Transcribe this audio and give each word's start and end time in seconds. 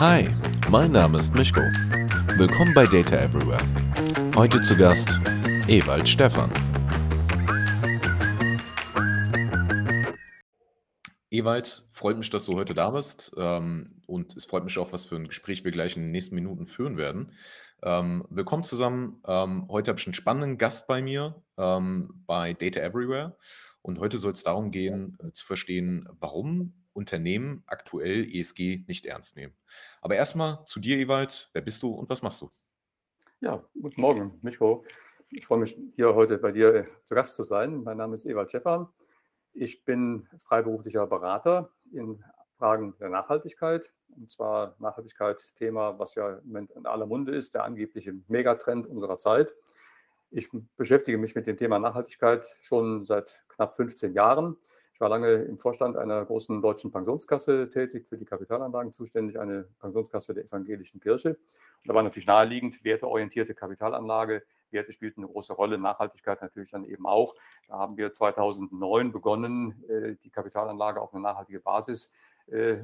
Hi, 0.00 0.26
mein 0.70 0.92
Name 0.92 1.18
ist 1.18 1.34
Mischko. 1.34 1.60
Willkommen 2.38 2.72
bei 2.72 2.86
Data 2.86 3.16
Everywhere. 3.16 3.60
Heute 4.34 4.62
zu 4.62 4.74
Gast 4.74 5.20
Ewald 5.68 6.08
Stephan. 6.08 6.50
Ewald, 11.30 11.84
freut 11.90 12.16
mich, 12.16 12.30
dass 12.30 12.46
du 12.46 12.54
heute 12.54 12.72
da 12.72 12.88
bist. 12.88 13.32
Ähm, 13.36 14.00
und 14.06 14.34
es 14.34 14.46
freut 14.46 14.64
mich 14.64 14.78
auch, 14.78 14.90
was 14.94 15.04
für 15.04 15.16
ein 15.16 15.28
Gespräch 15.28 15.64
wir 15.64 15.70
gleich 15.70 15.96
in 15.96 16.04
den 16.04 16.12
nächsten 16.12 16.34
Minuten 16.34 16.66
führen 16.66 16.96
werden. 16.96 17.32
Ähm, 17.82 18.24
willkommen 18.30 18.64
zusammen. 18.64 19.20
Ähm, 19.26 19.66
heute 19.68 19.90
habe 19.90 20.00
ich 20.00 20.06
einen 20.06 20.14
spannenden 20.14 20.56
Gast 20.56 20.86
bei 20.86 21.02
mir 21.02 21.42
bei 21.56 22.54
Data 22.54 22.80
Everywhere. 22.80 23.36
Und 23.82 23.98
heute 23.98 24.16
soll 24.16 24.32
es 24.32 24.42
darum 24.42 24.70
gehen, 24.70 25.18
äh, 25.22 25.32
zu 25.32 25.44
verstehen, 25.44 26.08
warum 26.20 26.79
Unternehmen 26.92 27.62
aktuell 27.66 28.24
ESG 28.24 28.84
nicht 28.86 29.06
ernst 29.06 29.36
nehmen. 29.36 29.54
Aber 30.00 30.16
erstmal 30.16 30.64
zu 30.66 30.80
dir, 30.80 30.98
Ewald. 30.98 31.50
Wer 31.52 31.62
bist 31.62 31.82
du 31.82 31.90
und 31.92 32.08
was 32.08 32.22
machst 32.22 32.42
du? 32.42 32.50
Ja, 33.40 33.64
guten 33.80 34.00
Morgen, 34.00 34.38
Micho. 34.42 34.84
Ich 35.30 35.46
freue 35.46 35.60
mich, 35.60 35.76
hier 35.94 36.14
heute 36.14 36.38
bei 36.38 36.52
dir 36.52 36.74
äh, 36.74 36.84
zu 37.04 37.14
Gast 37.14 37.36
zu 37.36 37.42
sein. 37.42 37.82
Mein 37.84 37.96
Name 37.96 38.16
ist 38.16 38.26
Ewald 38.26 38.50
Schäffer. 38.50 38.92
Ich 39.52 39.84
bin 39.84 40.28
freiberuflicher 40.38 41.06
Berater 41.06 41.70
in 41.92 42.22
Fragen 42.58 42.94
der 42.98 43.08
Nachhaltigkeit. 43.08 43.92
Und 44.16 44.30
zwar 44.30 44.74
Nachhaltigkeit, 44.78 45.54
Thema, 45.56 45.98
was 45.98 46.14
ja 46.16 46.38
im 46.38 46.46
Moment 46.46 46.72
in 46.72 46.84
aller 46.84 47.06
Munde 47.06 47.34
ist, 47.34 47.54
der 47.54 47.64
angebliche 47.64 48.14
Megatrend 48.28 48.86
unserer 48.86 49.18
Zeit. 49.18 49.54
Ich 50.30 50.48
beschäftige 50.76 51.18
mich 51.18 51.34
mit 51.34 51.46
dem 51.46 51.56
Thema 51.56 51.78
Nachhaltigkeit 51.78 52.46
schon 52.60 53.04
seit 53.04 53.42
knapp 53.48 53.74
15 53.74 54.12
Jahren 54.14 54.56
ich 55.00 55.02
war 55.02 55.08
lange 55.08 55.32
im 55.32 55.58
Vorstand 55.58 55.96
einer 55.96 56.22
großen 56.26 56.60
deutschen 56.60 56.92
Pensionskasse 56.92 57.70
tätig, 57.70 58.06
für 58.06 58.18
die 58.18 58.26
Kapitalanlagen 58.26 58.92
zuständig, 58.92 59.40
eine 59.40 59.66
Pensionskasse 59.80 60.34
der 60.34 60.44
evangelischen 60.44 61.00
Kirche. 61.00 61.30
Und 61.30 61.38
da 61.86 61.94
war 61.94 62.02
natürlich 62.02 62.26
naheliegend, 62.26 62.84
werteorientierte 62.84 63.54
Kapitalanlage. 63.54 64.42
Werte 64.70 64.92
spielten 64.92 65.22
eine 65.22 65.32
große 65.32 65.54
Rolle, 65.54 65.78
Nachhaltigkeit 65.78 66.42
natürlich 66.42 66.72
dann 66.72 66.84
eben 66.84 67.06
auch. 67.06 67.34
Da 67.66 67.78
haben 67.78 67.96
wir 67.96 68.12
2009 68.12 69.10
begonnen, 69.10 69.82
äh, 69.88 70.16
die 70.22 70.28
Kapitalanlage 70.28 71.00
auf 71.00 71.14
eine 71.14 71.22
nachhaltige 71.22 71.60
Basis 71.60 72.10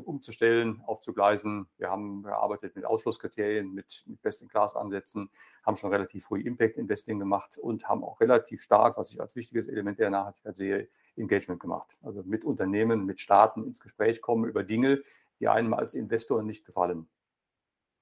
umzustellen, 0.04 0.82
aufzugleisen. 0.86 1.66
Wir 1.78 1.90
haben 1.90 2.22
gearbeitet 2.22 2.76
mit 2.76 2.84
Ausschlusskriterien, 2.84 3.74
mit, 3.74 4.04
mit 4.06 4.22
Best-in-Class-Ansätzen, 4.22 5.30
haben 5.64 5.76
schon 5.76 5.90
relativ 5.90 6.24
früh 6.24 6.40
Impact-Investing 6.40 7.18
gemacht 7.18 7.58
und 7.58 7.88
haben 7.88 8.04
auch 8.04 8.20
relativ 8.20 8.62
stark, 8.62 8.96
was 8.96 9.10
ich 9.10 9.20
als 9.20 9.34
wichtiges 9.36 9.66
Element 9.66 9.98
der 9.98 10.10
Nachhaltigkeit 10.10 10.56
sehe, 10.56 10.88
Engagement 11.16 11.60
gemacht. 11.60 11.98
Also 12.02 12.22
mit 12.22 12.44
Unternehmen, 12.44 13.06
mit 13.06 13.20
Staaten 13.20 13.64
ins 13.64 13.80
Gespräch 13.80 14.20
kommen 14.20 14.44
über 14.44 14.62
Dinge, 14.62 15.02
die 15.40 15.48
einem 15.48 15.74
als 15.74 15.94
Investor 15.94 16.42
nicht 16.42 16.64
gefallen. 16.64 17.08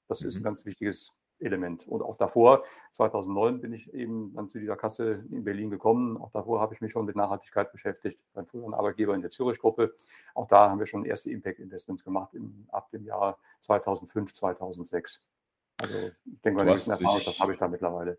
Das 0.08 0.20
mhm. 0.20 0.28
ist 0.28 0.36
ein 0.36 0.40
mhm. 0.40 0.44
ganz 0.44 0.66
wichtiges 0.66 1.16
Element. 1.44 1.86
Und 1.86 2.02
auch 2.02 2.16
davor, 2.16 2.64
2009, 2.92 3.60
bin 3.60 3.72
ich 3.72 3.92
eben 3.94 4.34
dann 4.34 4.48
zu 4.48 4.58
dieser 4.58 4.76
Kasse 4.76 5.24
in 5.30 5.44
Berlin 5.44 5.70
gekommen. 5.70 6.16
Auch 6.16 6.30
davor 6.30 6.60
habe 6.60 6.74
ich 6.74 6.80
mich 6.80 6.92
schon 6.92 7.06
mit 7.06 7.16
Nachhaltigkeit 7.16 7.72
beschäftigt, 7.72 8.18
beim 8.32 8.46
früheren 8.46 8.74
Arbeitgeber 8.74 9.14
in 9.14 9.20
der 9.20 9.30
Zürich-Gruppe. 9.30 9.94
Auch 10.34 10.48
da 10.48 10.70
haben 10.70 10.78
wir 10.78 10.86
schon 10.86 11.04
erste 11.04 11.30
Impact-Investments 11.30 12.04
gemacht 12.04 12.34
im, 12.34 12.66
ab 12.70 12.90
dem 12.90 13.04
Jahr 13.04 13.38
2005, 13.60 14.32
2006. 14.32 15.22
Also 15.78 15.94
ich 16.24 16.40
denke, 16.42 16.58
meine 16.58 16.70
Erfahrung, 16.70 17.20
das 17.24 17.38
habe 17.38 17.52
ich 17.52 17.58
da 17.58 17.68
mittlerweile. 17.68 18.18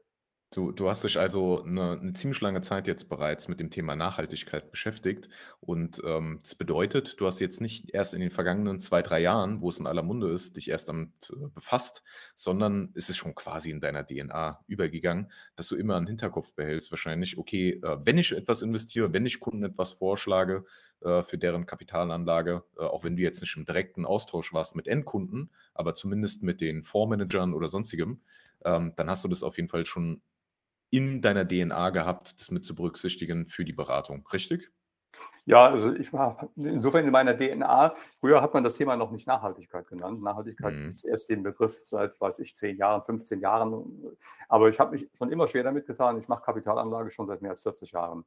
Du, 0.51 0.71
du 0.71 0.87
hast 0.87 1.03
dich 1.03 1.17
also 1.19 1.63
eine, 1.63 1.99
eine 1.99 2.13
ziemlich 2.13 2.39
lange 2.39 2.61
Zeit 2.61 2.87
jetzt 2.87 3.09
bereits 3.09 3.49
mit 3.49 3.59
dem 3.59 3.71
Thema 3.71 3.95
Nachhaltigkeit 3.95 4.71
beschäftigt. 4.71 5.27
Und 5.59 6.01
ähm, 6.05 6.39
das 6.41 6.55
bedeutet, 6.55 7.19
du 7.19 7.25
hast 7.25 7.41
jetzt 7.41 7.59
nicht 7.59 7.93
erst 7.93 8.13
in 8.13 8.21
den 8.21 8.31
vergangenen 8.31 8.79
zwei, 8.79 9.01
drei 9.01 9.19
Jahren, 9.19 9.59
wo 9.59 9.67
es 9.69 9.79
in 9.79 9.87
aller 9.87 10.03
Munde 10.03 10.31
ist, 10.31 10.55
dich 10.55 10.69
erst 10.69 10.87
damit 10.87 11.11
äh, 11.31 11.47
befasst, 11.53 12.03
sondern 12.35 12.91
es 12.95 13.09
ist 13.09 13.17
schon 13.17 13.35
quasi 13.35 13.69
in 13.69 13.81
deiner 13.81 14.05
DNA 14.05 14.63
übergegangen, 14.67 15.29
dass 15.57 15.67
du 15.67 15.75
immer 15.75 15.97
einen 15.97 16.07
Hinterkopf 16.07 16.53
behältst, 16.53 16.89
wahrscheinlich, 16.91 17.37
okay, 17.37 17.81
äh, 17.83 17.97
wenn 18.05 18.17
ich 18.17 18.31
etwas 18.31 18.61
investiere, 18.61 19.11
wenn 19.11 19.25
ich 19.25 19.41
Kunden 19.41 19.63
etwas 19.63 19.93
vorschlage 19.93 20.63
äh, 21.01 21.21
für 21.23 21.37
deren 21.37 21.65
Kapitalanlage, 21.65 22.63
äh, 22.77 22.83
auch 22.83 23.03
wenn 23.03 23.17
du 23.17 23.23
jetzt 23.23 23.41
nicht 23.41 23.57
im 23.57 23.65
direkten 23.65 24.05
Austausch 24.05 24.53
warst 24.53 24.75
mit 24.75 24.87
Endkunden, 24.87 25.51
aber 25.73 25.95
zumindest 25.95 26.43
mit 26.43 26.61
den 26.61 26.83
Fondsmanagern 26.83 27.53
oder 27.53 27.67
sonstigem, 27.67 28.21
ähm, 28.63 28.93
dann 28.95 29.09
hast 29.09 29.23
du 29.23 29.27
das 29.27 29.43
auf 29.43 29.57
jeden 29.57 29.69
Fall 29.69 29.85
schon 29.85 30.21
in 30.89 31.21
deiner 31.21 31.47
DNA 31.47 31.89
gehabt, 31.89 32.39
das 32.39 32.51
mit 32.51 32.65
zu 32.65 32.75
berücksichtigen 32.75 33.47
für 33.47 33.65
die 33.65 33.73
Beratung, 33.73 34.27
richtig? 34.31 34.71
Ja, 35.47 35.69
also 35.69 35.93
ich 35.93 36.11
war 36.11 36.49
insofern 36.55 37.05
in 37.05 37.11
meiner 37.11 37.37
DNA, 37.37 37.93
früher 38.19 38.41
hat 38.41 38.55
man 38.55 38.63
das 38.63 38.75
Thema 38.77 38.95
noch 38.95 39.11
nicht 39.11 39.27
Nachhaltigkeit 39.27 39.87
genannt. 39.87 40.21
Nachhaltigkeit 40.23 40.73
mhm. 40.73 40.89
ist 40.89 41.05
erst 41.05 41.29
den 41.29 41.43
Begriff 41.43 41.83
seit, 41.87 42.19
weiß 42.19 42.39
ich, 42.39 42.55
10 42.55 42.77
Jahren, 42.77 43.03
15 43.03 43.39
Jahren. 43.41 44.17
Aber 44.49 44.69
ich 44.69 44.79
habe 44.79 44.93
mich 44.93 45.07
schon 45.15 45.31
immer 45.31 45.47
schwer 45.47 45.63
damit 45.63 45.85
getan. 45.85 46.17
Ich 46.19 46.27
mache 46.27 46.43
Kapitalanlage 46.43 47.11
schon 47.11 47.27
seit 47.27 47.43
mehr 47.43 47.51
als 47.51 47.61
40 47.61 47.91
Jahren. 47.91 48.25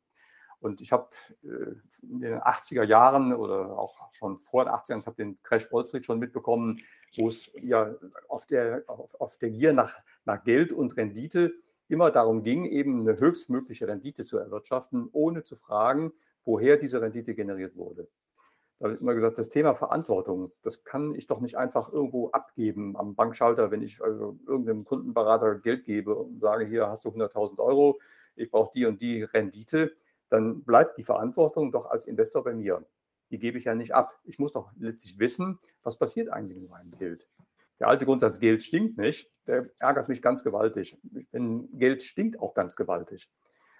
Und 0.61 0.81
ich 0.81 0.93
habe 0.93 1.09
äh, 1.43 1.75
in 2.03 2.21
den 2.21 2.39
80er 2.39 2.85
Jahren 2.85 3.33
oder 3.33 3.77
auch 3.77 4.13
schon 4.13 4.39
vor 4.39 4.65
den 4.65 4.73
80ern, 4.73 5.01
ich 5.01 5.07
habe 5.07 5.17
den 5.17 5.43
Crash 5.43 5.71
Wall 5.73 5.87
Street 5.87 6.05
schon 6.05 6.21
mitbekommen, 6.21 6.81
wo 7.17 7.29
es 7.29 7.53
ja 7.63 7.95
auf 8.29 8.47
der, 8.47 8.85
auf, 8.87 9.21
auf 9.21 9.37
der 9.39 9.51
Gier 9.51 9.73
nach, 9.73 9.93
nach 10.25 10.43
Geld 10.45 10.73
und 10.73 10.97
Rendite 10.97 11.53
immer 11.89 12.11
darum 12.11 12.43
ging, 12.43 12.65
eben 12.65 13.01
eine 13.01 13.19
höchstmögliche 13.19 13.89
Rendite 13.89 14.25
zu 14.25 14.39
erwirtschaften, 14.39 15.09
ohne 15.13 15.43
zu 15.43 15.57
fragen, 15.57 16.13
woher 16.45 16.77
diese 16.77 17.01
Rendite 17.01 17.35
generiert 17.35 17.77
wurde. 17.77 18.09
Da 18.79 18.85
habe 18.85 18.95
ich 18.95 19.01
immer 19.01 19.15
gesagt, 19.15 19.39
das 19.39 19.49
Thema 19.49 19.75
Verantwortung, 19.75 20.53
das 20.63 20.85
kann 20.85 21.15
ich 21.15 21.27
doch 21.27 21.41
nicht 21.41 21.57
einfach 21.57 21.93
irgendwo 21.93 22.31
abgeben 22.31 22.97
am 22.97 23.17
Bankschalter, 23.17 23.71
wenn 23.73 23.83
ich 23.83 24.01
also 24.01 24.39
irgendeinem 24.47 24.85
Kundenberater 24.85 25.57
Geld 25.57 25.85
gebe 25.85 26.15
und 26.15 26.41
sage, 26.41 26.65
hier 26.65 26.89
hast 26.89 27.05
du 27.05 27.09
100.000 27.09 27.59
Euro, 27.59 27.99
ich 28.37 28.51
brauche 28.51 28.73
die 28.73 28.87
und 28.87 29.03
die 29.03 29.25
Rendite, 29.25 29.93
dann 30.29 30.63
bleibt 30.63 30.97
die 30.97 31.03
Verantwortung 31.03 31.73
doch 31.73 31.87
als 31.87 32.07
Investor 32.07 32.45
bei 32.45 32.55
mir. 32.55 32.85
Die 33.31 33.39
gebe 33.39 33.59
ich 33.59 33.65
ja 33.65 33.75
nicht 33.75 33.95
ab. 33.95 34.19
Ich 34.25 34.39
muss 34.39 34.53
doch 34.53 34.71
letztlich 34.79 35.19
wissen, 35.19 35.59
was 35.83 35.99
passiert 35.99 36.29
eigentlich 36.29 36.59
mit 36.59 36.71
meinem 36.71 36.93
Geld. 36.93 37.27
Der 37.81 37.89
alte 37.89 38.05
Grundsatz, 38.05 38.41
Geld 38.41 38.63
stinkt 38.63 38.99
nicht, 38.99 39.31
der 39.47 39.71
ärgert 39.79 40.09
mich 40.09 40.21
ganz 40.21 40.43
gewaltig. 40.43 40.99
Denn 41.33 41.69
Geld 41.79 42.03
stinkt 42.03 42.41
auch 42.41 42.55
ganz 42.55 42.77
gewaltig. 42.77 43.29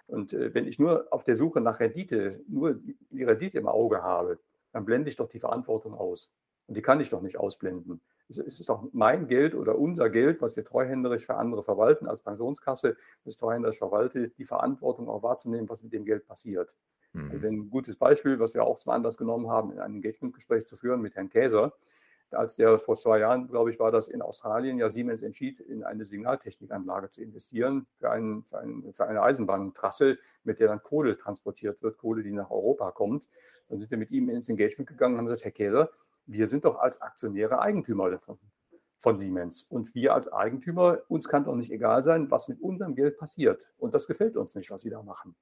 Und 0.07 0.33
äh, 0.33 0.53
wenn 0.53 0.67
ich 0.67 0.79
nur 0.79 1.07
auf 1.11 1.23
der 1.23 1.35
Suche 1.35 1.61
nach 1.61 1.79
Rendite, 1.79 2.41
nur 2.47 2.79
die 3.11 3.23
Rendite 3.23 3.57
im 3.59 3.67
Auge 3.67 4.01
habe, 4.01 4.39
dann 4.71 4.85
blende 4.85 5.09
ich 5.09 5.15
doch 5.15 5.29
die 5.29 5.39
Verantwortung 5.39 5.93
aus. 5.93 6.31
Und 6.67 6.75
die 6.75 6.81
kann 6.81 6.99
ich 6.99 7.09
doch 7.09 7.21
nicht 7.21 7.37
ausblenden. 7.37 8.01
Es 8.27 8.37
ist 8.37 8.69
doch 8.69 8.87
mein 8.93 9.27
Geld 9.27 9.55
oder 9.55 9.79
unser 9.79 10.11
Geld, 10.11 10.39
was 10.39 10.55
wir 10.55 10.63
treuhänderisch 10.63 11.25
für 11.25 11.33
andere 11.33 11.63
verwalten, 11.63 12.05
als 12.05 12.21
Pensionskasse, 12.21 12.95
das 13.25 13.37
treuhänderisch 13.37 13.79
verwalte, 13.79 14.29
die 14.29 14.45
Verantwortung 14.45 15.09
auch 15.09 15.23
wahrzunehmen, 15.23 15.67
was 15.67 15.81
mit 15.81 15.93
dem 15.93 16.05
Geld 16.05 16.27
passiert. 16.27 16.75
Mhm. 17.13 17.31
Also 17.31 17.47
ein 17.47 17.69
gutes 17.71 17.95
Beispiel, 17.95 18.39
was 18.39 18.53
wir 18.53 18.63
auch 18.63 18.77
zum 18.77 18.91
Anlass 18.91 19.17
genommen 19.17 19.49
haben, 19.49 19.71
in 19.71 19.79
einem 19.79 19.95
Engagementgespräch 19.95 20.67
zu 20.67 20.75
führen 20.75 21.01
mit 21.01 21.15
Herrn 21.15 21.29
Käser, 21.29 21.73
als 22.31 22.55
der 22.55 22.79
vor 22.79 22.97
zwei 22.97 23.19
Jahren, 23.19 23.47
glaube 23.47 23.71
ich, 23.71 23.79
war 23.79 23.91
das 23.91 24.07
in 24.07 24.21
Australien, 24.21 24.77
ja 24.77 24.89
Siemens 24.89 25.21
entschied, 25.21 25.59
in 25.59 25.83
eine 25.83 26.05
Signaltechnikanlage 26.05 27.09
zu 27.09 27.21
investieren 27.21 27.87
für, 27.97 28.11
einen, 28.11 28.43
für, 28.45 28.59
einen, 28.59 28.93
für 28.93 29.07
eine 29.07 29.21
Eisenbahntrasse, 29.21 30.17
mit 30.43 30.59
der 30.59 30.67
dann 30.67 30.83
Kohle 30.83 31.17
transportiert 31.17 31.81
wird, 31.81 31.97
Kohle, 31.97 32.23
die 32.23 32.31
nach 32.31 32.51
Europa 32.51 32.91
kommt. 32.91 33.29
Dann 33.67 33.79
sind 33.79 33.91
wir 33.91 33.97
mit 33.97 34.11
ihm 34.11 34.29
ins 34.29 34.49
Engagement 34.49 34.89
gegangen 34.89 35.15
und 35.15 35.19
haben 35.19 35.25
gesagt, 35.25 35.45
Herr 35.45 35.51
Käser, 35.51 35.89
wir 36.25 36.47
sind 36.47 36.65
doch 36.65 36.79
als 36.79 37.01
Aktionäre 37.01 37.59
Eigentümer 37.59 38.09
davon, 38.09 38.37
von 38.99 39.17
Siemens. 39.17 39.63
Und 39.63 39.95
wir 39.95 40.13
als 40.13 40.31
Eigentümer, 40.31 40.99
uns 41.07 41.27
kann 41.27 41.45
doch 41.45 41.55
nicht 41.55 41.71
egal 41.71 42.03
sein, 42.03 42.29
was 42.29 42.47
mit 42.47 42.61
unserem 42.61 42.95
Geld 42.95 43.17
passiert. 43.17 43.61
Und 43.77 43.93
das 43.93 44.07
gefällt 44.07 44.37
uns 44.37 44.55
nicht, 44.55 44.69
was 44.69 44.81
Sie 44.81 44.89
da 44.89 45.01
machen. 45.01 45.35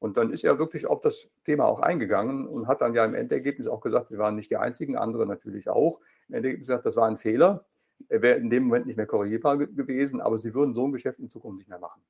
Und 0.00 0.16
dann 0.16 0.32
ist 0.32 0.44
er 0.44 0.58
wirklich 0.58 0.86
auf 0.86 1.02
das 1.02 1.28
Thema 1.44 1.66
auch 1.66 1.80
eingegangen 1.80 2.48
und 2.48 2.66
hat 2.66 2.80
dann 2.80 2.94
ja 2.94 3.04
im 3.04 3.14
Endergebnis 3.14 3.68
auch 3.68 3.82
gesagt, 3.82 4.10
wir 4.10 4.18
waren 4.18 4.34
nicht 4.34 4.50
die 4.50 4.56
Einzigen, 4.56 4.96
andere 4.96 5.26
natürlich 5.26 5.68
auch. 5.68 6.00
Im 6.28 6.36
Endergebnis 6.36 6.68
gesagt, 6.68 6.86
das 6.86 6.96
war 6.96 7.06
ein 7.06 7.18
Fehler. 7.18 7.66
Er 8.08 8.22
wäre 8.22 8.38
in 8.38 8.48
dem 8.48 8.64
Moment 8.64 8.86
nicht 8.86 8.96
mehr 8.96 9.06
korrigierbar 9.06 9.58
gewesen, 9.58 10.22
aber 10.22 10.38
sie 10.38 10.54
würden 10.54 10.72
so 10.72 10.86
ein 10.86 10.92
Geschäft 10.92 11.18
in 11.18 11.28
Zukunft 11.28 11.58
nicht 11.58 11.68
mehr 11.68 11.78
machen. 11.78 12.00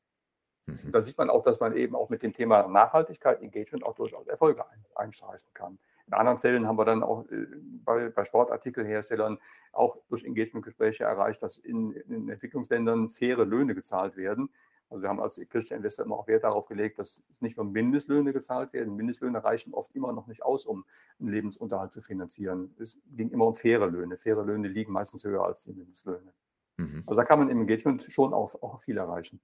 Mhm. 0.67 0.93
Da 0.93 1.03
sieht 1.03 1.19
man 1.19 1.31
auch, 1.31 1.43
dass 1.43 1.59
man 1.59 1.77
eben 1.77 1.97
auch 1.97 2.11
mit 2.11 2.23
dem 2.23 2.33
Thema 2.33 2.69
Nachhaltigkeit, 2.69 3.43
Engagement 3.43 3.85
auch 3.85 3.97
durchaus 3.97 4.29
Erfolge 4.29 4.65
einstreichen 4.95 5.49
kann. 5.53 5.79
In 6.07 6.15
anderen 6.15 6.39
Fällen 6.39 6.69
haben 6.69 6.79
wir 6.79 6.85
dann 6.85 7.03
auch 7.03 7.29
äh, 7.31 7.47
bei, 7.85 8.09
bei 8.09 8.25
Sportartikelherstellern 8.25 9.39
auch 9.73 9.97
durch 10.09 10.25
Engagementgespräche 10.25 11.05
erreicht, 11.05 11.43
dass 11.43 11.59
in, 11.59 11.93
in 11.93 12.29
Entwicklungsländern 12.29 13.11
faire 13.11 13.45
Löhne 13.45 13.75
gezahlt 13.75 14.17
werden 14.17 14.51
also 14.91 15.03
wir 15.03 15.09
haben 15.09 15.21
als 15.21 15.41
Christian 15.49 15.79
Investor 15.79 16.05
immer 16.05 16.17
auch 16.17 16.27
Wert 16.27 16.43
darauf 16.43 16.67
gelegt, 16.67 16.99
dass 16.99 17.23
nicht 17.39 17.57
nur 17.57 17.65
Mindestlöhne 17.65 18.33
gezahlt 18.33 18.73
werden. 18.73 18.97
Mindestlöhne 18.97 19.43
reichen 19.43 19.73
oft 19.73 19.95
immer 19.95 20.13
noch 20.13 20.27
nicht 20.27 20.43
aus, 20.43 20.67
um 20.67 20.85
einen 21.21 21.29
Lebensunterhalt 21.29 21.93
zu 21.93 22.03
finanzieren. 22.03 22.75
Es 22.79 22.99
ging 23.17 23.31
immer 23.31 23.47
um 23.47 23.55
faire 23.55 23.87
Löhne. 23.87 24.17
Faire 24.17 24.43
Löhne 24.43 24.67
liegen 24.67 24.93
meistens 24.93 25.23
höher 25.23 25.45
als 25.45 25.63
die 25.63 25.73
Mindestlöhne. 25.73 26.33
Mhm. 26.77 27.05
Also 27.07 27.15
da 27.15 27.25
kann 27.25 27.39
man 27.39 27.51
im 27.51 27.61
Engagement 27.61 28.09
schon 28.11 28.35
auch, 28.35 28.61
auch 28.63 28.83
viel 28.83 28.97
erreichen. 28.97 29.41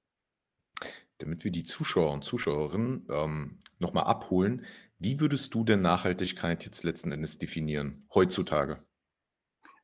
Damit 1.19 1.45
wir 1.45 1.53
die 1.53 1.65
Zuschauer 1.65 2.13
und 2.13 2.25
Zuschauerinnen 2.25 3.07
ähm, 3.09 3.59
nochmal 3.79 4.05
abholen, 4.05 4.65
wie 4.99 5.21
würdest 5.21 5.55
du 5.55 5.63
denn 5.63 5.81
Nachhaltigkeit 5.81 6.65
jetzt 6.65 6.83
letzten 6.83 7.13
Endes 7.13 7.39
definieren, 7.39 8.09
heutzutage? 8.13 8.79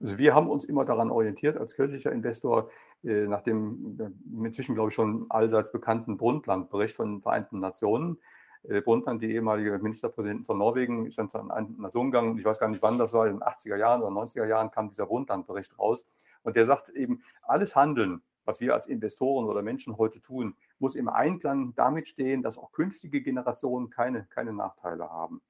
Also 0.00 0.18
wir 0.18 0.34
haben 0.34 0.50
uns 0.50 0.64
immer 0.64 0.84
daran 0.84 1.10
orientiert 1.10 1.56
als 1.56 1.76
kirchlicher 1.76 2.10
Investor 2.10 2.68
nach 3.02 3.42
dem 3.42 3.98
äh, 4.00 4.46
inzwischen, 4.46 4.74
glaube 4.74 4.88
ich, 4.88 4.94
schon 4.94 5.26
allseits 5.28 5.72
bekannten 5.72 6.16
Brundtland-Bericht 6.16 6.96
von 6.96 7.16
den 7.16 7.22
Vereinten 7.22 7.60
Nationen. 7.60 8.18
Äh, 8.62 8.80
Brundtland, 8.80 9.22
die 9.22 9.32
ehemalige 9.32 9.78
Ministerpräsidentin 9.78 10.44
von 10.44 10.58
Norwegen, 10.58 11.06
ist 11.06 11.18
dann 11.18 11.28
zu 11.28 11.38
Nation 11.78 12.10
gegangen. 12.10 12.38
Ich 12.38 12.44
weiß 12.44 12.58
gar 12.58 12.68
nicht, 12.68 12.82
wann 12.82 12.98
das 12.98 13.12
war, 13.12 13.26
in 13.26 13.34
den 13.38 13.42
80er 13.42 13.76
Jahren 13.76 14.02
oder 14.02 14.12
90er 14.12 14.46
Jahren 14.46 14.70
kam 14.70 14.88
dieser 14.88 15.06
Brundtland-Bericht 15.06 15.78
raus. 15.78 16.06
Und 16.42 16.56
der 16.56 16.66
sagt 16.66 16.90
eben, 16.90 17.22
alles 17.42 17.74
Handeln, 17.76 18.22
was 18.44 18.60
wir 18.60 18.74
als 18.74 18.86
Investoren 18.86 19.46
oder 19.46 19.62
Menschen 19.62 19.98
heute 19.98 20.20
tun, 20.20 20.56
muss 20.78 20.94
im 20.94 21.08
Einklang 21.08 21.74
damit 21.74 22.08
stehen, 22.08 22.42
dass 22.42 22.58
auch 22.58 22.72
künftige 22.72 23.22
Generationen 23.22 23.90
keine, 23.90 24.26
keine 24.30 24.52
Nachteile 24.52 25.10
haben. 25.10 25.42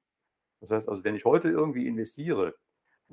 Das 0.59 0.71
heißt 0.71 0.89
also, 0.89 1.03
wenn 1.03 1.15
ich 1.15 1.25
heute 1.25 1.49
irgendwie 1.49 1.87
investiere, 1.87 2.55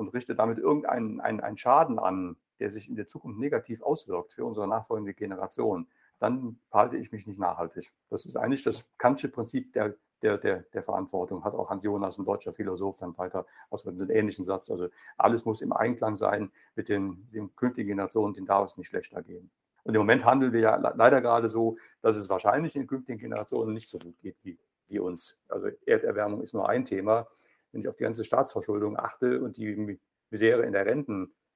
und 0.00 0.14
richte 0.14 0.34
damit 0.34 0.58
irgendeinen 0.58 1.20
einen, 1.20 1.40
einen 1.40 1.56
Schaden 1.56 1.98
an, 1.98 2.36
der 2.60 2.70
sich 2.70 2.88
in 2.88 2.96
der 2.96 3.06
Zukunft 3.06 3.38
negativ 3.38 3.82
auswirkt 3.82 4.32
für 4.32 4.44
unsere 4.44 4.68
nachfolgende 4.68 5.14
Generation, 5.14 5.88
dann 6.18 6.60
verhalte 6.68 6.96
ich 6.96 7.10
mich 7.12 7.26
nicht 7.26 7.38
nachhaltig. 7.38 7.92
Das 8.10 8.26
ist 8.26 8.36
eigentlich 8.36 8.62
das 8.62 8.84
Kantsche 8.98 9.28
Prinzip 9.28 9.72
der, 9.72 9.94
der, 10.22 10.38
der, 10.38 10.64
der 10.74 10.82
Verantwortung. 10.82 11.44
Hat 11.44 11.54
auch 11.54 11.70
Hans 11.70 11.82
Jonas, 11.82 12.18
ein 12.18 12.26
deutscher 12.26 12.52
Philosoph, 12.52 12.98
dann 12.98 13.16
weiter 13.16 13.46
aus 13.70 13.86
einem 13.86 14.10
ähnlichen 14.10 14.44
Satz. 14.44 14.70
Also 14.70 14.88
alles 15.16 15.44
muss 15.44 15.62
im 15.62 15.72
Einklang 15.72 16.16
sein 16.16 16.52
mit 16.76 16.88
den, 16.88 17.28
den 17.32 17.56
künftigen 17.56 17.88
Generationen, 17.88 18.34
denen 18.34 18.46
darf 18.46 18.66
es 18.66 18.76
nicht 18.76 18.88
schlechter 18.88 19.22
gehen. 19.22 19.50
Und 19.82 19.94
im 19.94 20.00
Moment 20.00 20.26
handeln 20.26 20.52
wir 20.52 20.60
ja 20.60 20.76
leider 20.76 21.22
gerade 21.22 21.48
so, 21.48 21.78
dass 22.02 22.16
es 22.16 22.28
wahrscheinlich 22.28 22.76
in 22.76 22.86
künftigen 22.86 23.18
Generationen 23.18 23.72
nicht 23.72 23.88
so 23.88 23.98
gut 23.98 24.20
geht 24.20 24.36
wie, 24.42 24.58
wie 24.88 24.98
uns. 24.98 25.40
Also 25.48 25.68
Erderwärmung 25.86 26.42
ist 26.42 26.52
nur 26.52 26.68
ein 26.68 26.84
Thema 26.84 27.26
wenn 27.72 27.82
ich 27.82 27.88
auf 27.88 27.96
die 27.96 28.04
ganze 28.04 28.24
Staatsverschuldung 28.24 28.98
achte 28.98 29.40
und 29.40 29.56
die 29.56 29.98
Misere 30.30 30.64
in 30.64 30.72
der 30.72 30.86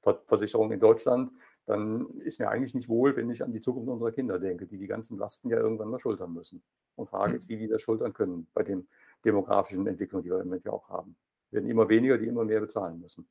Rentenversicherung 0.06 0.72
in 0.72 0.80
Deutschland, 0.80 1.32
dann 1.66 2.06
ist 2.20 2.38
mir 2.38 2.50
eigentlich 2.50 2.74
nicht 2.74 2.88
wohl, 2.88 3.16
wenn 3.16 3.30
ich 3.30 3.42
an 3.42 3.52
die 3.52 3.60
Zukunft 3.60 3.88
unserer 3.88 4.12
Kinder 4.12 4.38
denke, 4.38 4.66
die 4.66 4.76
die 4.76 4.86
ganzen 4.86 5.18
Lasten 5.18 5.48
ja 5.48 5.58
irgendwann 5.58 5.88
mal 5.88 5.98
schultern 5.98 6.32
müssen. 6.32 6.62
Und 6.96 7.08
frage 7.08 7.28
hm. 7.28 7.34
jetzt, 7.34 7.48
wie 7.48 7.56
die 7.56 7.68
das 7.68 7.82
schultern 7.82 8.12
können 8.12 8.46
bei 8.52 8.62
den 8.62 8.86
demografischen 9.24 9.86
Entwicklungen, 9.86 10.24
die 10.24 10.30
wir 10.30 10.40
im 10.40 10.46
Moment 10.46 10.64
ja 10.64 10.72
auch 10.72 10.88
haben. 10.88 11.16
Es 11.46 11.52
werden 11.54 11.70
immer 11.70 11.88
weniger, 11.88 12.18
die 12.18 12.26
immer 12.26 12.44
mehr 12.44 12.60
bezahlen 12.60 13.00
müssen. 13.00 13.26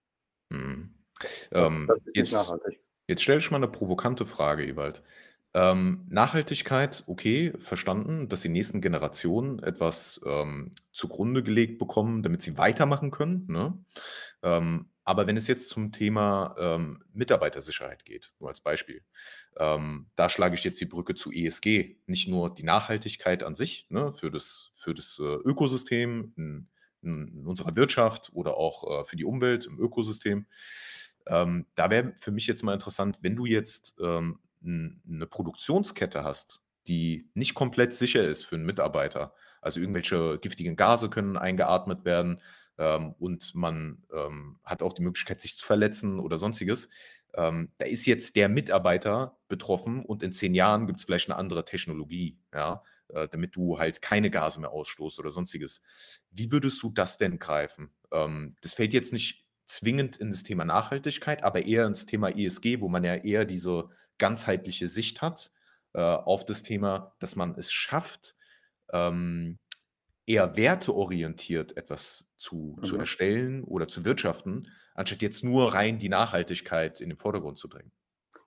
Mhm. 0.50 0.94
Das, 1.20 1.50
ähm, 1.52 1.86
das 1.88 2.02
ist 2.02 2.16
jetzt, 2.16 2.16
nicht 2.16 2.34
nachhaltig. 2.34 2.80
Jetzt 3.08 3.22
stelle 3.22 3.40
ich 3.40 3.52
mal 3.52 3.58
eine 3.58 3.68
provokante 3.68 4.26
Frage, 4.26 4.66
Ewald. 4.66 5.04
Ähm, 5.56 6.06
Nachhaltigkeit, 6.10 7.04
okay, 7.06 7.54
verstanden, 7.60 8.28
dass 8.28 8.42
die 8.42 8.50
nächsten 8.50 8.82
Generationen 8.82 9.60
etwas 9.60 10.20
ähm, 10.26 10.74
zugrunde 10.92 11.44
gelegt 11.44 11.78
bekommen, 11.78 12.24
damit 12.24 12.42
sie 12.42 12.58
weitermachen 12.58 13.12
können. 13.12 13.46
Ne? 13.48 13.78
Ähm, 14.42 14.90
aber 15.06 15.28
wenn 15.28 15.38
es 15.38 15.48
jetzt 15.48 15.70
zum 15.70 15.92
Thema 15.92 16.56
ähm, 16.58 17.04
Mitarbeitersicherheit 17.14 18.06
geht, 18.06 18.34
nur 18.40 18.50
als 18.50 18.62
Beispiel, 18.62 19.04
ähm, 19.58 20.08
da 20.16 20.30
schlage 20.30 20.56
ich 20.56 20.64
jetzt 20.64 20.80
die 20.80 20.86
Brücke 20.86 21.14
zu 21.14 21.32
ESG. 21.32 21.98
Nicht 22.08 22.30
nur 22.30 22.54
die 22.54 22.64
Nachhaltigkeit 22.64 23.44
an 23.44 23.54
sich 23.54 23.86
ne, 23.90 24.14
für 24.14 24.32
das, 24.32 24.72
für 24.76 24.94
das 24.94 25.20
äh, 25.20 25.24
Ökosystem 25.24 26.34
in, 26.38 26.70
in, 27.02 27.46
unserer 27.46 27.76
Wirtschaft 27.76 28.32
oder 28.34 28.56
auch 28.58 29.02
äh, 29.02 29.06
für 29.06 29.18
die 29.18 29.26
Umwelt 29.26 29.66
im 29.66 29.78
Ökosystem. 29.78 30.48
Ähm, 31.28 31.68
da 31.76 31.90
wäre 31.90 32.14
für 32.20 32.32
mich 32.32 32.48
jetzt 32.48 32.64
mal 32.64 32.74
interessant, 32.74 33.20
wenn 33.22 33.36
du 33.36 33.46
jetzt 33.46 33.96
ähm, 34.02 34.40
eine 34.64 35.28
Produktionskette 35.28 36.24
hast, 36.24 36.62
die 36.88 37.30
nicht 37.34 37.54
komplett 37.54 37.94
sicher 37.94 38.24
ist 38.24 38.46
für 38.46 38.56
einen 38.56 38.66
Mitarbeiter, 38.66 39.34
also 39.62 39.80
irgendwelche 39.80 40.40
giftigen 40.40 40.76
Gase 40.76 41.10
können 41.10 41.38
eingeatmet 41.38 42.06
werden 42.06 42.42
ähm, 42.78 43.14
und 43.20 43.56
man 43.56 44.04
ähm, 44.14 44.60
hat 44.64 44.84
auch 44.84 44.94
die 44.94 45.04
Möglichkeit, 45.04 45.42
sich 45.42 45.58
zu 45.58 45.66
verletzen 45.66 46.20
oder 46.20 46.38
sonstiges. 46.38 46.90
Ähm, 47.36 47.72
da 47.78 47.86
ist 47.86 48.06
jetzt 48.06 48.36
der 48.36 48.50
Mitarbeiter 48.50 49.38
betroffen 49.48 50.06
und 50.06 50.22
in 50.22 50.32
zehn 50.32 50.54
Jahren 50.54 50.86
gibt 50.86 51.00
es 51.00 51.06
vielleicht 51.06 51.30
eine 51.30 51.38
andere 51.38 51.66
Technologie, 51.66 52.38
ja, 52.54 52.84
äh, 53.10 53.28
damit 53.28 53.56
du 53.56 53.80
halt 53.80 54.02
keine 54.02 54.30
Gase 54.30 54.60
mehr 54.60 54.72
ausstoßt 54.72 55.20
oder 55.20 55.32
sonstiges. 55.32 55.82
Wie 56.30 56.52
würdest 56.52 56.82
du 56.84 56.92
das 56.92 57.18
denn 57.18 57.40
greifen? 57.40 57.92
Ähm, 58.12 58.56
das 58.62 58.74
fällt 58.74 58.94
jetzt 58.94 59.14
nicht 59.14 59.46
zwingend 59.66 60.18
in 60.18 60.30
das 60.30 60.44
Thema 60.44 60.66
Nachhaltigkeit, 60.66 61.44
aber 61.44 61.66
eher 61.66 61.86
ins 61.88 62.06
Thema 62.06 62.30
ESG, 62.30 62.82
wo 62.82 62.90
man 62.90 63.04
ja 63.04 63.16
eher 63.16 63.46
diese 63.46 63.90
ganzheitliche 64.18 64.88
Sicht 64.88 65.22
hat 65.22 65.52
äh, 65.94 66.02
auf 66.02 66.46
das 66.46 66.64
Thema, 66.64 67.16
dass 67.20 67.36
man 67.36 67.56
es 67.58 67.72
schafft, 67.72 68.36
ähm, 68.92 69.60
eher 70.26 70.56
werteorientiert 70.56 71.76
etwas 71.78 72.30
zu, 72.38 72.78
mhm. 72.78 72.84
zu 72.84 72.98
erstellen 72.98 73.64
oder 73.64 73.88
zu 73.88 74.06
wirtschaften, 74.06 74.70
anstatt 74.96 75.22
jetzt 75.22 75.44
nur 75.44 75.74
rein 75.74 76.00
die 76.00 76.10
Nachhaltigkeit 76.10 77.02
in 77.02 77.10
den 77.10 77.18
Vordergrund 77.18 77.58
zu 77.58 77.70
bringen. 77.70 77.92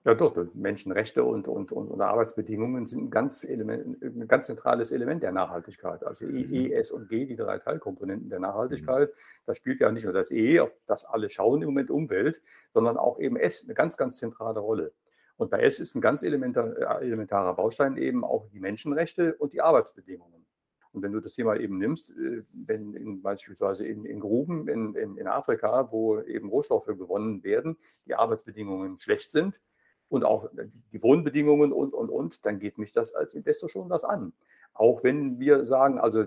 Ja, 0.07 0.15
doch, 0.15 0.37
Menschenrechte 0.53 1.25
und, 1.25 1.49
und, 1.49 1.73
und, 1.73 1.89
und 1.89 1.99
Arbeitsbedingungen 1.99 2.87
sind 2.87 3.03
ein 3.03 3.09
ganz, 3.09 3.43
Element, 3.43 4.01
ein 4.01 4.25
ganz 4.25 4.45
zentrales 4.45 4.91
Element 4.91 5.21
der 5.21 5.33
Nachhaltigkeit. 5.33 6.05
Also 6.05 6.25
E, 6.27 6.45
mhm. 6.45 6.53
E, 6.53 6.71
S 6.71 6.91
und 6.91 7.09
G, 7.09 7.25
die 7.25 7.35
drei 7.35 7.59
Teilkomponenten 7.59 8.29
der 8.29 8.39
Nachhaltigkeit. 8.39 9.09
Mhm. 9.09 9.13
Da 9.45 9.53
spielt 9.53 9.81
ja 9.81 9.91
nicht 9.91 10.05
nur 10.05 10.13
das 10.13 10.31
E, 10.31 10.61
auf 10.61 10.73
das 10.85 11.03
alle 11.03 11.29
schauen 11.29 11.61
im 11.61 11.67
Moment 11.67 11.91
Umwelt, 11.91 12.41
sondern 12.73 12.95
auch 12.95 13.19
eben 13.19 13.35
S 13.35 13.65
eine 13.65 13.73
ganz, 13.73 13.97
ganz 13.97 14.17
zentrale 14.17 14.61
Rolle. 14.61 14.93
Und 15.37 15.51
bei 15.51 15.61
S 15.61 15.79
ist 15.79 15.95
ein 15.95 16.01
ganz 16.01 16.23
elementar, 16.23 16.75
äh, 16.77 17.05
elementarer 17.05 17.53
Baustein 17.53 17.97
eben 17.97 18.23
auch 18.25 18.47
die 18.49 18.59
Menschenrechte 18.59 19.35
und 19.35 19.53
die 19.53 19.61
Arbeitsbedingungen. 19.61 20.45
Und 20.91 21.03
wenn 21.03 21.11
du 21.11 21.19
das 21.19 21.35
Thema 21.35 21.55
eben 21.55 21.77
nimmst, 21.77 22.09
äh, 22.09 22.43
wenn 22.51 22.95
in, 22.95 23.21
beispielsweise 23.21 23.85
in, 23.85 24.03
in 24.03 24.19
Gruben 24.19 24.67
in, 24.67 24.95
in, 24.95 25.27
Afrika, 25.27 25.91
wo 25.91 26.19
eben 26.21 26.49
Rohstoffe 26.49 26.87
gewonnen 26.87 27.43
werden, 27.43 27.77
die 28.07 28.15
Arbeitsbedingungen 28.15 28.99
schlecht 28.99 29.29
sind 29.29 29.61
und 30.09 30.23
auch 30.23 30.49
die 30.91 31.03
Wohnbedingungen 31.03 31.71
und, 31.71 31.93
und, 31.93 32.09
und, 32.09 32.45
dann 32.45 32.59
geht 32.59 32.79
mich 32.79 32.91
das 32.91 33.13
als 33.13 33.35
Investor 33.35 33.69
schon 33.69 33.89
das 33.89 34.03
an. 34.03 34.33
Auch 34.73 35.03
wenn 35.03 35.39
wir 35.39 35.65
sagen, 35.65 35.99
also 35.99 36.25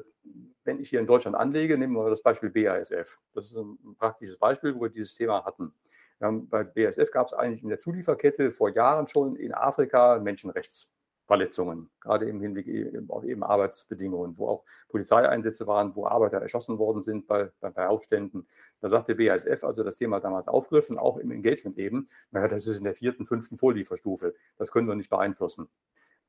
wenn 0.65 0.81
ich 0.81 0.91
hier 0.91 1.01
in 1.01 1.07
Deutschland 1.07 1.37
anlege, 1.37 1.77
nehmen 1.77 1.95
wir 1.95 2.11
das 2.11 2.23
Beispiel 2.23 2.51
BASF. 2.51 3.19
Das 3.35 3.47
ist 3.47 3.57
ein 3.57 3.97
praktisches 3.99 4.39
Beispiel, 4.39 4.75
wo 4.75 4.83
wir 4.83 4.91
dieses 4.91 5.15
Thema 5.15 5.45
hatten. 5.45 5.73
Haben, 6.21 6.49
bei 6.49 6.65
BASF 6.65 7.11
gab 7.11 7.29
es 7.29 7.33
eigentlich 7.33 7.63
in 7.63 7.69
der 7.69 7.79
Zulieferkette 7.79 8.53
vor 8.53 8.71
Jahren 8.71 9.09
schon 9.09 9.37
in 9.37 9.55
Afrika 9.55 10.19
Menschenrechtsverletzungen, 10.19 11.91
gerade 12.01 12.29
im 12.29 12.41
Hinblick 12.41 12.69
auf 13.09 13.25
eben 13.25 13.43
Arbeitsbedingungen, 13.43 14.37
wo 14.37 14.49
auch 14.49 14.65
Polizeieinsätze 14.89 15.67
waren, 15.67 15.97
wo 15.97 16.07
Arbeiter 16.07 16.39
erschossen 16.39 16.79
worden 16.79 17.03
sind 17.03 17.27
bei, 17.27 17.51
bei, 17.61 17.71
bei 17.71 17.87
Aufständen. 17.87 18.47
Da 18.81 18.89
sagte 18.89 19.15
BASF, 19.15 19.65
also 19.65 19.83
das 19.83 19.97
Thema 19.97 20.21
damals 20.21 20.49
aufgriffen, 20.49 20.99
auch 20.99 21.17
im 21.17 21.31
Engagement 21.31 21.79
eben, 21.79 22.09
naja, 22.31 22.49
das 22.49 22.67
ist 22.67 22.79
in 22.79 22.85
der 22.85 22.95
vierten, 22.95 23.27
fünften 23.27 23.57
Vorlieferstufe, 23.57 24.35
das 24.59 24.71
können 24.71 24.89
wir 24.89 24.95
nicht 24.95 25.11
beeinflussen. 25.11 25.69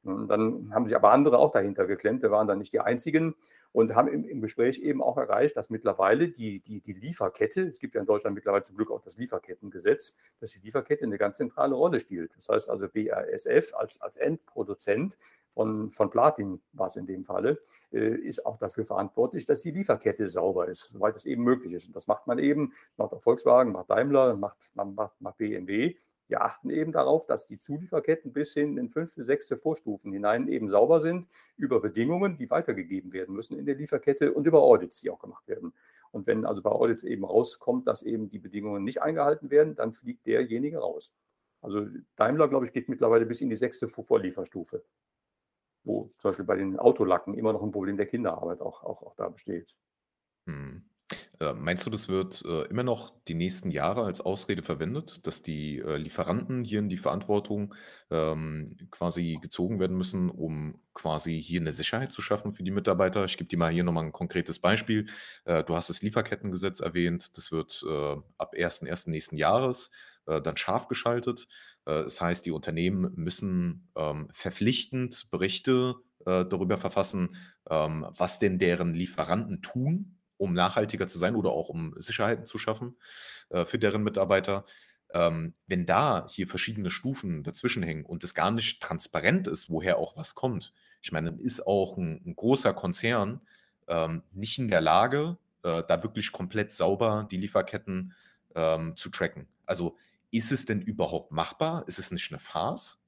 Und 0.03 0.27
dann 0.27 0.73
haben 0.73 0.85
sich 0.85 0.95
aber 0.95 1.11
andere 1.11 1.37
auch 1.37 1.51
dahinter 1.51 1.85
geklemmt. 1.85 2.23
Wir 2.23 2.31
waren 2.31 2.47
dann 2.47 2.57
nicht 2.57 2.73
die 2.73 2.79
Einzigen 2.79 3.35
und 3.71 3.93
haben 3.93 4.07
im, 4.07 4.27
im, 4.27 4.41
Gespräch 4.41 4.79
eben 4.79 5.01
auch 5.01 5.17
erreicht, 5.17 5.55
dass 5.55 5.69
mittlerweile 5.69 6.29
die, 6.29 6.59
die, 6.59 6.81
die 6.81 6.93
Lieferkette, 6.93 7.61
es 7.67 7.79
gibt 7.79 7.93
ja 7.93 8.01
in 8.01 8.07
Deutschland 8.07 8.33
mittlerweile 8.33 8.63
zum 8.63 8.75
Glück 8.75 8.89
auch 8.89 9.01
das 9.01 9.17
Lieferkettengesetz, 9.17 10.15
dass 10.39 10.51
die 10.51 10.59
Lieferkette 10.59 11.05
eine 11.05 11.17
ganz 11.17 11.37
zentrale 11.37 11.75
Rolle 11.75 11.99
spielt. 11.99 12.35
Das 12.35 12.49
heißt 12.49 12.69
also 12.69 12.87
BASF 12.87 13.73
als, 13.75 14.01
als 14.01 14.17
Endproduzent 14.17 15.17
von, 15.53 15.91
von 15.91 16.09
Platin 16.09 16.61
war 16.73 16.87
es 16.87 16.95
in 16.95 17.05
dem 17.05 17.23
Falle, 17.23 17.59
äh, 17.91 18.15
ist 18.15 18.45
auch 18.45 18.57
dafür 18.57 18.85
verantwortlich, 18.85 19.45
dass 19.45 19.61
die 19.61 19.71
Lieferkette 19.71 20.29
sauber 20.29 20.67
ist, 20.67 20.87
soweit 20.93 21.15
es 21.15 21.25
eben 21.25 21.43
möglich 21.43 21.73
ist. 21.73 21.87
Und 21.87 21.95
das 21.95 22.07
macht 22.07 22.25
man 22.25 22.39
eben, 22.39 22.73
macht 22.97 23.13
auch 23.13 23.21
Volkswagen, 23.21 23.71
macht 23.71 23.89
Daimler, 23.89 24.35
macht, 24.35 24.57
macht, 24.73 25.21
macht 25.21 25.37
BMW 25.37 25.95
wir 26.31 26.41
achten 26.41 26.69
eben 26.69 26.93
darauf, 26.93 27.25
dass 27.25 27.45
die 27.45 27.57
Zulieferketten 27.57 28.31
bis 28.31 28.53
hin 28.53 28.77
in 28.77 28.89
fünfte, 28.89 29.25
sechste 29.25 29.57
Vorstufen 29.57 30.13
hinein 30.13 30.47
eben 30.47 30.69
sauber 30.69 31.01
sind 31.01 31.27
über 31.57 31.81
Bedingungen, 31.81 32.37
die 32.37 32.49
weitergegeben 32.49 33.11
werden 33.11 33.35
müssen 33.35 33.59
in 33.59 33.65
der 33.65 33.75
Lieferkette 33.75 34.33
und 34.33 34.47
über 34.47 34.61
Audits, 34.61 35.01
die 35.01 35.09
auch 35.09 35.19
gemacht 35.19 35.45
werden. 35.47 35.73
Und 36.11 36.27
wenn 36.27 36.45
also 36.45 36.61
bei 36.61 36.71
Audits 36.71 37.03
eben 37.03 37.25
rauskommt, 37.25 37.85
dass 37.85 38.01
eben 38.01 38.29
die 38.29 38.39
Bedingungen 38.39 38.83
nicht 38.85 39.01
eingehalten 39.01 39.51
werden, 39.51 39.75
dann 39.75 39.91
fliegt 39.91 40.25
derjenige 40.25 40.79
raus. 40.79 41.13
Also 41.59 41.85
Daimler, 42.15 42.47
glaube 42.47 42.65
ich, 42.65 42.71
geht 42.71 42.87
mittlerweile 42.87 43.25
bis 43.25 43.41
in 43.41 43.49
die 43.49 43.57
sechste 43.57 43.89
Vorlieferstufe, 43.89 44.83
wo 45.83 46.11
zum 46.17 46.31
Beispiel 46.31 46.45
bei 46.45 46.55
den 46.55 46.79
Autolacken 46.79 47.33
immer 47.33 47.51
noch 47.51 47.61
ein 47.61 47.71
Problem 47.71 47.97
der 47.97 48.07
Kinderarbeit 48.07 48.61
auch, 48.61 48.83
auch, 48.83 49.03
auch 49.03 49.15
da 49.15 49.27
besteht. 49.27 49.75
Hm. 50.47 50.83
Äh, 51.39 51.53
meinst 51.53 51.85
du, 51.85 51.89
das 51.89 52.07
wird, 52.07 52.43
äh, 52.45 52.63
immer 52.69 52.83
noch 52.83 53.11
die 53.27 53.33
nächsten 53.33 53.71
Jahre 53.71 54.03
als 54.03 54.21
Ausrede 54.21 54.63
verwendet, 54.63 55.25
dass 55.25 55.41
die, 55.41 55.79
äh, 55.79 55.97
Lieferanten 55.97 56.63
hier 56.63 56.79
in 56.79 56.89
die 56.89 56.97
Verantwortung, 56.97 57.73
ähm, 58.09 58.77
quasi 58.91 59.39
gezogen 59.41 59.79
werden 59.79 59.97
müssen, 59.97 60.29
um 60.29 60.79
quasi 60.93 61.41
hier 61.41 61.61
eine 61.61 61.71
Sicherheit 61.71 62.11
zu 62.11 62.21
schaffen 62.21 62.53
für 62.53 62.63
die 62.63 62.71
Mitarbeiter? 62.71 63.25
Ich 63.25 63.37
gebe 63.37 63.47
dir 63.47 63.57
mal 63.57 63.71
hier 63.71 63.83
nochmal 63.83 64.05
ein 64.05 64.11
konkretes 64.11 64.59
Beispiel. 64.59 65.05
Du 65.45 65.75
hast 65.75 65.89
das 65.89 66.01
Lieferkettengesetz 66.01 66.81
erwähnt. 66.81 67.37
Das 67.37 67.51
wird, 67.51 67.83
ab 68.37 68.53
1.1. 68.53 69.09
nächsten 69.11 69.37
Jahres, 69.37 69.91
dann 70.25 70.57
scharf 70.57 70.87
geschaltet. 70.89 71.47
Das 71.85 72.19
heißt, 72.19 72.45
die 72.45 72.51
Unternehmen 72.51 73.13
müssen, 73.15 73.87
ähm, 73.95 74.27
verpflichtend 74.33 75.29
Berichte, 75.31 75.95
darüber 76.25 76.77
verfassen, 76.77 77.35
ähm, 77.69 78.05
was 78.15 78.37
denn 78.37 78.59
deren 78.59 78.93
Lieferanten 78.93 79.61
tun 79.63 80.17
um 80.41 80.53
nachhaltiger 80.53 81.07
zu 81.07 81.19
sein 81.19 81.35
oder 81.35 81.51
auch 81.51 81.69
um 81.69 81.93
Sicherheiten 81.97 82.45
zu 82.45 82.57
schaffen 82.59 82.97
äh, 83.49 83.65
für 83.65 83.79
deren 83.79 84.03
Mitarbeiter. 84.03 84.65
Ähm, 85.13 85.55
wenn 85.67 85.85
da 85.85 86.25
hier 86.29 86.47
verschiedene 86.47 86.89
Stufen 86.89 87.43
dazwischen 87.43 87.83
hängen 87.83 88.05
und 88.05 88.23
es 88.23 88.33
gar 88.33 88.51
nicht 88.51 88.81
transparent 88.81 89.47
ist, 89.47 89.69
woher 89.69 89.97
auch 89.97 90.15
was 90.17 90.35
kommt, 90.35 90.73
ich 91.01 91.11
meine, 91.11 91.31
dann 91.31 91.39
ist 91.39 91.65
auch 91.67 91.97
ein 91.97 92.21
'n 92.25 92.35
großer 92.35 92.73
Konzern, 92.73 93.41
ähm, 93.87 94.23
nicht 94.31 94.57
in 94.59 94.69
der 94.69 94.81
Lage, 94.81 95.37
äh, 95.63 95.83
da 95.87 96.03
wirklich 96.03 96.31
komplett 96.31 96.71
sauber 96.71 97.27
die 97.29 97.37
Lieferketten, 97.37 98.13
ähm, 98.55 98.95
zu 98.97 99.09
tracken. 99.09 99.47
Also, 99.65 99.97
ist 100.31 100.51
es 100.53 100.65
denn 100.65 100.81
überhaupt 100.81 101.31
machbar? 101.31 101.83
Ist 101.87 101.99
es 101.99 102.11
nicht 102.11 102.31
eine 102.31 102.39
Farce? 102.39 103.00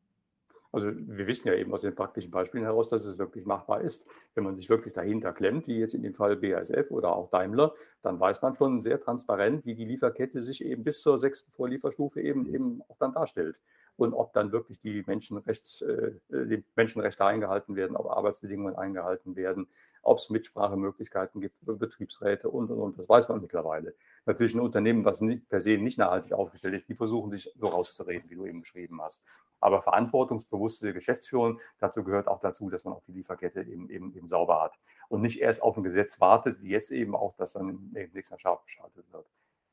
Also, 0.74 0.88
wir 0.92 1.27
wissen 1.27 1.48
ja 1.48 1.53
eben 1.53 1.72
aus 1.72 1.82
den 1.82 1.94
praktischen 1.94 2.32
Beispielen 2.32 2.63
heraus, 2.63 2.89
dass 2.89 3.06
es 3.06 3.20
wirklich 3.20 3.46
machbar 3.46 3.82
ist. 3.82 4.08
Wenn 4.34 4.44
man 4.44 4.56
sich 4.56 4.70
wirklich 4.70 4.94
dahinter 4.94 5.32
klemmt, 5.32 5.68
wie 5.68 5.77
jetzt 5.77 5.94
in 5.94 6.01
dem 6.01 6.15
Fall 6.15 6.36
BASF 6.36 6.89
oder 6.89 7.15
auch 7.15 7.30
Daimler, 7.30 7.75
dann 8.01 8.20
weiß 8.20 8.42
man 8.42 8.56
schon 8.56 8.82
sehr 8.82 9.00
transparent, 9.00 9.65
wie 9.65 9.75
die 9.75 9.86
Lieferkette 9.86 10.42
sich 10.44 10.65
eben 10.65 10.84
bis 10.84 11.01
zur 11.01 11.20
sechsten 11.20 11.51
Vorlieferstufe 11.51 12.20
eben 12.22 12.51
eben 12.51 12.82
auch 12.89 12.98
dann 12.98 13.13
darstellt. 13.13 13.60
Und 13.98 14.13
ob 14.13 14.34
dann 14.34 14.51
wirklich 14.51 14.80
die 14.82 15.03
Menschenrechts 15.06 15.82
äh, 15.82 16.13
äh, 16.32 16.48
die 16.48 16.63
Menschenrechte 16.75 17.24
eingehalten 17.24 17.75
werden, 17.75 17.96
ob 17.96 18.08
Arbeitsbedingungen 18.10 18.75
eingehalten 18.75 19.36
werden, 19.36 19.68
ob 20.04 20.20
es 20.20 20.30
Mitsprachemöglichkeiten 20.30 21.42
gibt 21.42 21.62
über 21.62 21.76
Betriebsräte 21.76 22.50
und, 22.50 22.70
und, 22.70 22.80
und. 22.80 23.00
Das 23.00 23.10
weiß 23.10 23.30
man 23.30 23.42
mittlerweile. 23.42 23.96
Natürlich 24.26 24.54
ein 24.54 24.60
Unternehmen, 24.60 25.06
was 25.06 25.22
nicht, 25.22 25.48
per 25.50 25.62
se 25.62 25.78
nicht 25.78 25.98
nachhaltig 25.98 26.34
aufgestellt 26.34 26.76
ist, 26.76 26.90
die 26.90 26.96
versuchen 26.96 27.32
sich 27.32 27.52
so 27.58 27.68
rauszureden, 27.68 28.30
wie 28.30 28.36
du 28.36 28.46
eben 28.46 28.62
beschrieben 28.62 29.02
hast. 29.02 29.24
Aber 29.60 29.82
verantwortungsbewusste 29.82 30.94
Geschäftsführung, 30.94 31.60
dazu 31.80 32.04
gehört 32.04 32.28
auch 32.28 32.40
dazu, 32.40 32.70
dass 32.70 32.84
man 32.84 32.94
auch 32.94 33.04
die 33.08 33.14
Lieferkette 33.14 33.62
eben, 33.62 33.90
eben, 33.90 34.14
eben 34.14 34.28
sauber 34.28 34.62
hat 34.62 34.74
und 35.08 35.22
nicht 35.22 35.40
erst 35.40 35.64
auf 35.64 35.78
ein 35.78 35.84
Gesetz 35.84 36.20
wartet, 36.20 36.62
wie 36.62 36.70
jetzt 36.70 36.92
eben 36.92 37.16
auch, 37.16 37.34
dass 37.36 37.54
dann 37.54 37.92
demnächst 37.94 38.32
Jahr 38.32 38.40
scharf 38.40 38.64
geschaltet 38.66 39.06
wird. 39.12 39.26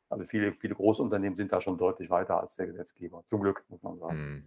Also 0.08 0.24
viele, 0.24 0.52
viele 0.52 0.74
Großunternehmen 0.74 1.36
sind 1.36 1.52
da 1.52 1.60
schon 1.60 1.78
deutlich 1.78 2.10
weiter 2.10 2.40
als 2.40 2.56
der 2.56 2.66
Gesetzgeber. 2.66 3.22
Zum 3.26 3.40
Glück, 3.40 3.64
muss 3.68 3.82
man 3.82 3.98
sagen. 3.98 4.16
Mhm. 4.16 4.44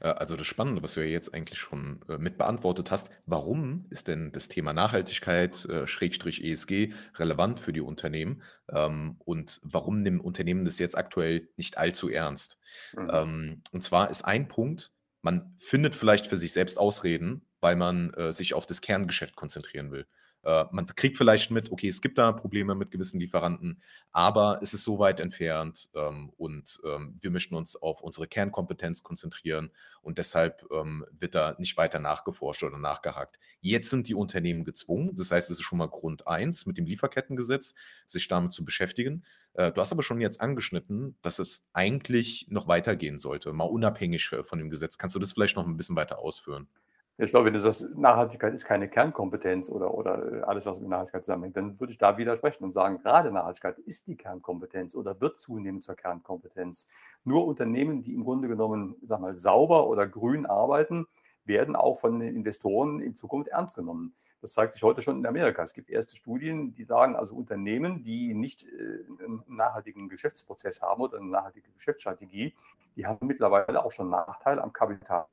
Äh, 0.00 0.08
also 0.08 0.36
das 0.36 0.46
Spannende, 0.46 0.82
was 0.82 0.94
du 0.94 1.00
ja 1.00 1.06
jetzt 1.06 1.34
eigentlich 1.34 1.58
schon 1.58 2.00
äh, 2.08 2.18
mit 2.18 2.38
beantwortet 2.38 2.90
hast, 2.90 3.10
warum 3.26 3.86
ist 3.90 4.08
denn 4.08 4.32
das 4.32 4.48
Thema 4.48 4.72
Nachhaltigkeit, 4.72 5.64
äh, 5.66 5.86
Schrägstrich 5.86 6.44
ESG 6.44 6.92
relevant 7.16 7.60
für 7.60 7.72
die 7.72 7.80
Unternehmen? 7.80 8.42
Ähm, 8.70 9.16
und 9.18 9.60
warum 9.62 10.02
nehmen 10.02 10.20
Unternehmen 10.20 10.64
das 10.64 10.78
jetzt 10.78 10.96
aktuell 10.96 11.48
nicht 11.56 11.78
allzu 11.78 12.08
ernst? 12.08 12.58
Mhm. 12.96 13.10
Ähm, 13.12 13.62
und 13.72 13.82
zwar 13.82 14.10
ist 14.10 14.22
ein 14.22 14.48
Punkt, 14.48 14.92
man 15.22 15.54
findet 15.58 15.94
vielleicht 15.94 16.26
für 16.26 16.36
sich 16.36 16.52
selbst 16.52 16.78
Ausreden, 16.78 17.46
weil 17.60 17.76
man 17.76 18.12
äh, 18.14 18.32
sich 18.32 18.52
auf 18.52 18.66
das 18.66 18.82
Kerngeschäft 18.82 19.36
konzentrieren 19.36 19.90
will. 19.90 20.06
Äh, 20.44 20.64
man 20.70 20.86
kriegt 20.86 21.16
vielleicht 21.16 21.50
mit, 21.50 21.72
okay, 21.72 21.88
es 21.88 22.00
gibt 22.00 22.18
da 22.18 22.32
Probleme 22.32 22.74
mit 22.74 22.90
gewissen 22.90 23.18
Lieferanten, 23.18 23.80
aber 24.12 24.60
es 24.62 24.74
ist 24.74 24.84
so 24.84 24.98
weit 24.98 25.20
entfernt 25.20 25.88
ähm, 25.94 26.30
und 26.36 26.80
ähm, 26.84 27.16
wir 27.20 27.30
möchten 27.30 27.54
uns 27.54 27.76
auf 27.76 28.02
unsere 28.02 28.26
Kernkompetenz 28.26 29.02
konzentrieren 29.02 29.70
und 30.02 30.18
deshalb 30.18 30.64
ähm, 30.70 31.04
wird 31.18 31.34
da 31.34 31.56
nicht 31.58 31.76
weiter 31.76 31.98
nachgeforscht 31.98 32.62
oder 32.62 32.78
nachgehakt. 32.78 33.38
Jetzt 33.60 33.90
sind 33.90 34.08
die 34.08 34.14
Unternehmen 34.14 34.64
gezwungen, 34.64 35.14
das 35.14 35.30
heißt, 35.30 35.50
es 35.50 35.58
ist 35.58 35.62
schon 35.62 35.78
mal 35.78 35.88
Grund 35.88 36.26
eins 36.26 36.66
mit 36.66 36.78
dem 36.78 36.86
Lieferkettengesetz, 36.86 37.74
sich 38.06 38.28
damit 38.28 38.52
zu 38.52 38.64
beschäftigen. 38.64 39.24
Äh, 39.54 39.72
du 39.72 39.80
hast 39.80 39.92
aber 39.92 40.02
schon 40.02 40.20
jetzt 40.20 40.40
angeschnitten, 40.40 41.16
dass 41.22 41.38
es 41.38 41.68
eigentlich 41.72 42.46
noch 42.50 42.68
weitergehen 42.68 43.18
sollte, 43.18 43.52
mal 43.52 43.64
unabhängig 43.64 44.28
von 44.28 44.58
dem 44.58 44.70
Gesetz. 44.70 44.98
Kannst 44.98 45.14
du 45.14 45.18
das 45.18 45.32
vielleicht 45.32 45.56
noch 45.56 45.66
ein 45.66 45.76
bisschen 45.76 45.96
weiter 45.96 46.18
ausführen? 46.18 46.68
Ich 47.16 47.30
glaube, 47.30 47.46
wenn 47.46 47.54
du 47.54 48.00
Nachhaltigkeit 48.00 48.54
ist 48.54 48.64
keine 48.64 48.88
Kernkompetenz 48.88 49.68
oder, 49.68 49.94
oder 49.94 50.32
äh, 50.32 50.40
alles, 50.42 50.66
was 50.66 50.80
mit 50.80 50.88
Nachhaltigkeit 50.88 51.24
zusammenhängt, 51.24 51.56
dann 51.56 51.78
würde 51.78 51.92
ich 51.92 51.98
da 51.98 52.18
widersprechen 52.18 52.64
und 52.64 52.72
sagen, 52.72 52.98
gerade 52.98 53.30
Nachhaltigkeit 53.30 53.78
ist 53.78 54.08
die 54.08 54.16
Kernkompetenz 54.16 54.96
oder 54.96 55.20
wird 55.20 55.38
zunehmend 55.38 55.84
zur 55.84 55.94
Kernkompetenz. 55.94 56.88
Nur 57.22 57.46
Unternehmen, 57.46 58.02
die 58.02 58.14
im 58.14 58.24
Grunde 58.24 58.48
genommen, 58.48 58.96
sag 59.04 59.20
mal, 59.20 59.38
sauber 59.38 59.86
oder 59.86 60.08
grün 60.08 60.44
arbeiten, 60.44 61.06
werden 61.44 61.76
auch 61.76 62.00
von 62.00 62.18
den 62.18 62.34
Investoren 62.34 63.00
in 63.00 63.14
Zukunft 63.14 63.48
ernst 63.48 63.76
genommen. 63.76 64.12
Das 64.40 64.52
zeigt 64.52 64.72
sich 64.72 64.82
heute 64.82 65.00
schon 65.00 65.18
in 65.18 65.26
Amerika. 65.26 65.62
Es 65.62 65.72
gibt 65.72 65.90
erste 65.90 66.16
Studien, 66.16 66.74
die 66.74 66.84
sagen, 66.84 67.14
also 67.14 67.36
Unternehmen, 67.36 68.02
die 68.02 68.34
nicht 68.34 68.64
äh, 68.64 69.24
einen 69.24 69.44
nachhaltigen 69.46 70.08
Geschäftsprozess 70.08 70.82
haben 70.82 71.00
oder 71.00 71.18
eine 71.18 71.28
nachhaltige 71.28 71.70
Geschäftsstrategie, 71.70 72.54
die 72.96 73.06
haben 73.06 73.24
mittlerweile 73.24 73.84
auch 73.84 73.92
schon 73.92 74.10
Nachteil 74.10 74.58
am 74.58 74.72
Kapital 74.72 75.26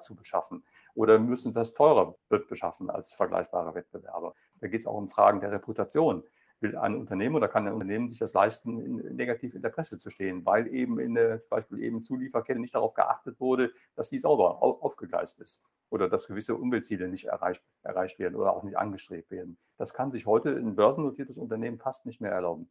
zu 0.00 0.14
beschaffen 0.14 0.62
oder 0.96 1.18
müssen 1.18 1.52
das 1.52 1.74
teurer 1.74 2.16
beschaffen 2.48 2.90
als 2.90 3.14
vergleichbare 3.14 3.74
Wettbewerber. 3.74 4.34
Da 4.60 4.66
geht 4.66 4.80
es 4.80 4.86
auch 4.86 4.96
um 4.96 5.08
Fragen 5.08 5.40
der 5.40 5.52
Reputation. 5.52 6.24
Will 6.60 6.74
ein 6.74 6.96
Unternehmen 6.96 7.36
oder 7.36 7.48
kann 7.48 7.66
ein 7.66 7.74
Unternehmen 7.74 8.08
sich 8.08 8.18
das 8.18 8.32
leisten, 8.32 8.80
in, 8.80 9.14
negativ 9.14 9.54
in 9.54 9.60
der 9.60 9.68
Presse 9.68 9.98
zu 9.98 10.08
stehen, 10.08 10.46
weil 10.46 10.68
eben 10.68 10.98
in 10.98 11.14
der 11.14 11.38
zum 11.42 11.50
Beispiel 11.50 11.80
eben 11.80 12.02
Zulieferkette 12.02 12.58
nicht 12.58 12.74
darauf 12.74 12.94
geachtet 12.94 13.38
wurde, 13.38 13.72
dass 13.94 14.08
die 14.08 14.18
sauber 14.18 14.62
aufgegleist 14.62 15.38
ist 15.38 15.62
oder 15.90 16.08
dass 16.08 16.28
gewisse 16.28 16.54
Umweltziele 16.54 17.08
nicht 17.08 17.26
erreicht, 17.26 17.62
erreicht 17.82 18.18
werden 18.18 18.36
oder 18.36 18.56
auch 18.56 18.62
nicht 18.62 18.78
angestrebt 18.78 19.30
werden. 19.30 19.58
Das 19.76 19.92
kann 19.92 20.10
sich 20.10 20.24
heute 20.24 20.48
ein 20.48 20.76
börsennotiertes 20.76 21.36
Unternehmen 21.36 21.78
fast 21.78 22.06
nicht 22.06 22.22
mehr 22.22 22.32
erlauben. 22.32 22.70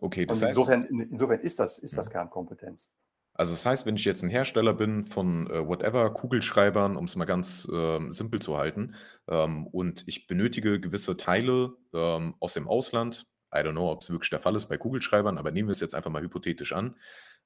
Okay, 0.00 0.26
das 0.26 0.42
heißt, 0.42 0.50
insofern, 0.50 0.84
insofern 0.84 1.40
ist 1.40 1.58
das, 1.58 1.78
ist 1.78 1.96
das 1.96 2.10
Kernkompetenz. 2.10 2.90
Also 3.34 3.52
das 3.52 3.66
heißt, 3.66 3.84
wenn 3.84 3.96
ich 3.96 4.04
jetzt 4.04 4.22
ein 4.22 4.28
Hersteller 4.28 4.74
bin 4.74 5.04
von, 5.04 5.50
äh, 5.50 5.66
whatever, 5.66 6.12
Kugelschreibern, 6.12 6.96
um 6.96 7.04
es 7.04 7.16
mal 7.16 7.24
ganz, 7.24 7.68
ähm, 7.72 8.12
simpel 8.12 8.40
zu 8.40 8.56
halten, 8.56 8.94
ähm, 9.28 9.66
und 9.66 10.04
ich 10.06 10.26
benötige 10.28 10.80
gewisse 10.80 11.16
Teile, 11.16 11.74
ähm, 11.92 12.34
aus 12.38 12.54
dem 12.54 12.68
Ausland. 12.68 13.26
I 13.52 13.58
don't 13.58 13.72
know, 13.72 13.90
ob 13.90 14.02
es 14.02 14.10
wirklich 14.10 14.30
der 14.30 14.40
Fall 14.40 14.56
ist 14.56 14.66
bei 14.66 14.78
Kugelschreibern, 14.78 15.38
aber 15.38 15.50
nehmen 15.50 15.68
wir 15.68 15.72
es 15.72 15.80
jetzt 15.80 15.94
einfach 15.94 16.10
mal 16.10 16.22
hypothetisch 16.22 16.72
an. 16.72 16.96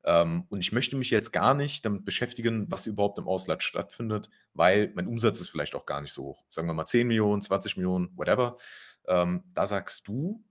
Ähm, 0.04 0.44
und 0.48 0.60
ich 0.60 0.72
möchte 0.72 0.96
mich 0.96 1.10
jetzt 1.10 1.32
gar 1.32 1.54
nicht 1.54 1.84
damit 1.84 2.04
beschäftigen, 2.04 2.70
was 2.70 2.86
überhaupt 2.86 3.18
im 3.18 3.28
Ausland 3.28 3.62
stattfindet, 3.62 4.30
weil 4.54 4.92
mein 4.94 5.06
Umsatz 5.06 5.40
ist 5.40 5.48
vielleicht 5.48 5.74
auch 5.74 5.86
gar 5.86 6.00
nicht 6.00 6.12
so 6.12 6.24
hoch. 6.24 6.44
Sagen 6.48 6.68
wir 6.68 6.74
mal 6.74 6.86
10 6.86 7.06
Millionen, 7.06 7.42
20 7.42 7.76
Millionen, 7.76 8.10
whatever. 8.16 8.56
Ähm, 9.06 9.44
da 9.54 9.66
sagst 9.66 10.06
du, 10.06 10.44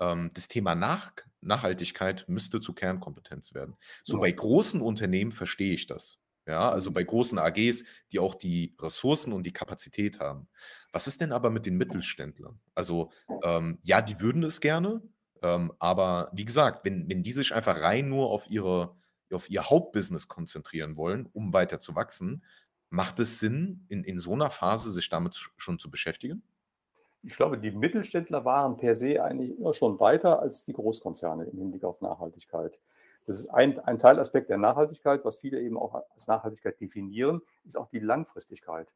ähm, 0.00 0.30
das 0.34 0.48
Thema 0.48 0.74
Nach 0.74 1.12
Nachhaltigkeit 1.44 2.24
müsste 2.28 2.60
zur 2.60 2.74
Kernkompetenz 2.74 3.54
werden. 3.54 3.76
So 4.02 4.18
bei 4.18 4.30
Genau. 4.30 4.32
großen 4.32 4.80
Unternehmen 4.80 5.32
verstehe 5.32 5.74
ich 5.74 5.86
das. 5.86 6.20
Ja, 6.46 6.70
also 6.70 6.90
Mhm. 6.90 6.94
bei 6.94 7.04
großen 7.04 7.38
AGs, 7.38 7.84
die 8.12 8.18
auch 8.18 8.34
die 8.34 8.76
Ressourcen 8.78 9.32
und 9.32 9.44
die 9.46 9.52
Kapazität 9.52 10.20
haben. 10.20 10.48
Was 10.92 11.06
ist 11.06 11.20
denn 11.20 11.32
aber 11.32 11.50
mit 11.50 11.66
den 11.66 11.76
Mittelständlern? 11.76 12.60
Also, 12.74 13.10
ähm, 13.42 13.78
ja, 13.82 14.02
die 14.02 14.20
würden 14.20 14.42
es 14.42 14.60
gerne, 14.60 15.02
ähm, 15.42 15.72
aber 15.78 16.30
wie 16.34 16.44
gesagt, 16.44 16.84
wenn 16.84 17.08
wenn 17.08 17.22
die 17.22 17.32
sich 17.32 17.54
einfach 17.54 17.80
rein 17.80 18.08
nur 18.08 18.30
auf 18.30 18.48
ihre 18.50 18.96
auf 19.32 19.50
ihr 19.50 19.64
Hauptbusiness 19.68 20.28
konzentrieren 20.28 20.96
wollen, 20.96 21.26
um 21.26 21.52
weiter 21.52 21.80
zu 21.80 21.94
wachsen, 21.96 22.44
macht 22.90 23.18
es 23.20 23.40
Sinn, 23.40 23.86
in 23.88 24.04
in 24.04 24.18
so 24.18 24.32
einer 24.34 24.50
Phase 24.50 24.90
sich 24.92 25.08
damit 25.08 25.34
sch 25.36 25.50
schon 25.56 25.78
zu 25.78 25.90
beschäftigen? 25.90 26.42
Ich 27.26 27.36
glaube, 27.36 27.58
die 27.58 27.70
Mittelständler 27.70 28.44
waren 28.44 28.76
per 28.76 28.96
se 28.96 29.22
eigentlich 29.22 29.58
immer 29.58 29.72
schon 29.72 29.98
weiter 29.98 30.40
als 30.40 30.64
die 30.64 30.74
Großkonzerne 30.74 31.44
im 31.44 31.58
Hinblick 31.58 31.84
auf 31.84 32.00
Nachhaltigkeit. 32.02 32.78
Das 33.26 33.40
ist 33.40 33.48
ein, 33.48 33.78
ein 33.80 33.98
Teilaspekt 33.98 34.50
der 34.50 34.58
Nachhaltigkeit, 34.58 35.24
was 35.24 35.38
viele 35.38 35.60
eben 35.60 35.78
auch 35.78 35.94
als 36.14 36.26
Nachhaltigkeit 36.26 36.78
definieren, 36.80 37.40
ist 37.64 37.78
auch 37.78 37.88
die 37.88 37.98
Langfristigkeit. 37.98 38.92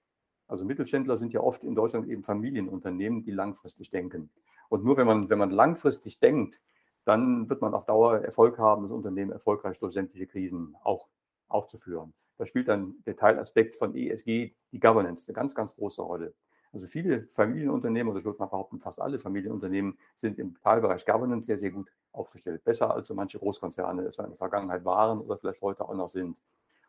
Also 0.47 0.65
Mittelständler 0.65 1.17
sind 1.17 1.33
ja 1.33 1.41
oft 1.41 1.65
in 1.65 1.75
Deutschland 1.75 2.09
eben 2.09 2.23
Familienunternehmen, 2.23 3.23
die 3.23 3.31
langfristig 3.31 3.91
denken. 3.91 4.31
Und 4.69 4.85
nur 4.85 4.99
wenn 4.99 5.07
man, 5.07 5.31
wenn 5.31 5.39
man 5.39 5.51
langfristig 5.51 6.21
denkt, 6.21 6.61
dann 7.05 7.49
wird 7.49 7.63
man 7.63 7.73
auf 7.73 7.87
Dauer 7.87 8.19
Erfolg 8.19 8.59
haben, 8.59 8.83
das 8.83 8.93
Unternehmen 8.93 9.33
erfolgreich 9.33 9.79
durch 9.79 9.95
sämtliche 9.95 10.27
Krisen 10.27 10.77
auch, 10.85 11.09
auch 11.49 11.67
zu 11.67 11.79
führen. 11.79 12.13
Da 12.37 12.45
spielt 12.45 12.69
dann 12.69 12.97
der 13.07 13.17
Teilaspekt 13.17 13.75
von 13.75 13.95
ESG, 13.95 14.53
die 14.73 14.81
Governance, 14.81 15.27
eine 15.27 15.35
ganz, 15.35 15.55
ganz 15.55 15.75
große 15.75 16.03
Rolle. 16.03 16.35
Also 16.73 16.87
viele 16.87 17.23
Familienunternehmen, 17.23 18.11
oder 18.11 18.19
ich 18.19 18.25
würde 18.25 18.39
mal 18.39 18.47
behaupten, 18.47 18.79
fast 18.81 19.01
alle 19.01 19.19
Familienunternehmen 19.19 19.99
sind 20.17 20.39
im 20.39 20.55
Teilbereich 20.61 21.07
Governance 21.07 21.47
sehr, 21.47 21.59
sehr 21.59 21.71
gut 21.71 21.91
aufgestellt. 22.13 22.63
Besser 22.65 22.95
als 22.95 23.09
so 23.09 23.15
manche 23.15 23.39
Großkonzerne 23.39 24.03
es 24.03 24.19
in 24.19 24.27
der 24.27 24.37
Vergangenheit 24.37 24.85
waren 24.85 25.21
oder 25.21 25.39
vielleicht 25.39 25.63
heute 25.63 25.89
auch 25.89 25.95
noch 25.95 26.09
sind. 26.09 26.37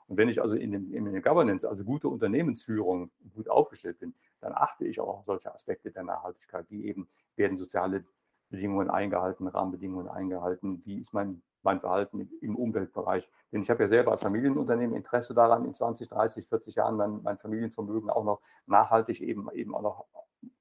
Und 0.07 0.17
wenn 0.17 0.27
ich 0.27 0.41
also 0.41 0.55
in, 0.55 0.71
dem, 0.71 0.91
in 0.91 1.05
der 1.05 1.21
Governance, 1.21 1.69
also 1.69 1.83
gute 1.83 2.09
Unternehmensführung, 2.09 3.11
gut 3.35 3.47
aufgestellt 3.47 3.99
bin, 3.99 4.15
dann 4.41 4.53
achte 4.53 4.85
ich 4.85 4.99
auch 4.99 5.19
auf 5.19 5.25
solche 5.25 5.53
Aspekte 5.53 5.91
der 5.91 6.03
Nachhaltigkeit, 6.03 6.65
wie 6.69 6.85
eben 6.85 7.07
werden 7.35 7.57
soziale 7.57 8.03
Bedingungen 8.49 8.89
eingehalten, 8.89 9.47
Rahmenbedingungen 9.47 10.07
eingehalten, 10.07 10.83
wie 10.85 10.99
ist 10.99 11.13
mein, 11.13 11.41
mein 11.61 11.79
Verhalten 11.79 12.29
im 12.41 12.55
Umweltbereich. 12.55 13.29
Denn 13.51 13.61
ich 13.61 13.69
habe 13.69 13.83
ja 13.83 13.89
selber 13.89 14.11
als 14.11 14.21
Familienunternehmen 14.21 14.95
Interesse 14.95 15.33
daran, 15.33 15.65
in 15.65 15.73
20, 15.73 16.09
30, 16.09 16.47
40 16.47 16.75
Jahren 16.75 16.95
mein, 16.95 17.21
mein 17.21 17.37
Familienvermögen 17.37 18.09
auch 18.09 18.23
noch 18.23 18.41
nachhaltig 18.65 19.21
eben, 19.21 19.49
eben 19.53 19.75
auch 19.75 19.81
noch 19.81 20.05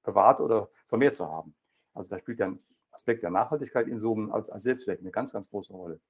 bewahrt 0.03 0.41
oder 0.41 0.69
vermehrt 0.87 1.17
zu 1.17 1.27
haben. 1.27 1.55
Also 1.95 2.11
da 2.11 2.19
spielt 2.19 2.41
der 2.41 2.55
Aspekt 2.91 3.23
der 3.23 3.31
Nachhaltigkeit 3.31 3.87
in 3.87 4.01
einem 4.01 4.33
als, 4.33 4.51
als 4.51 4.65
Selbstzweck 4.65 5.01
eine 5.01 5.11
ganz, 5.11 5.33
ganz 5.33 5.49
große 5.49 5.73
Rolle. 5.73 6.01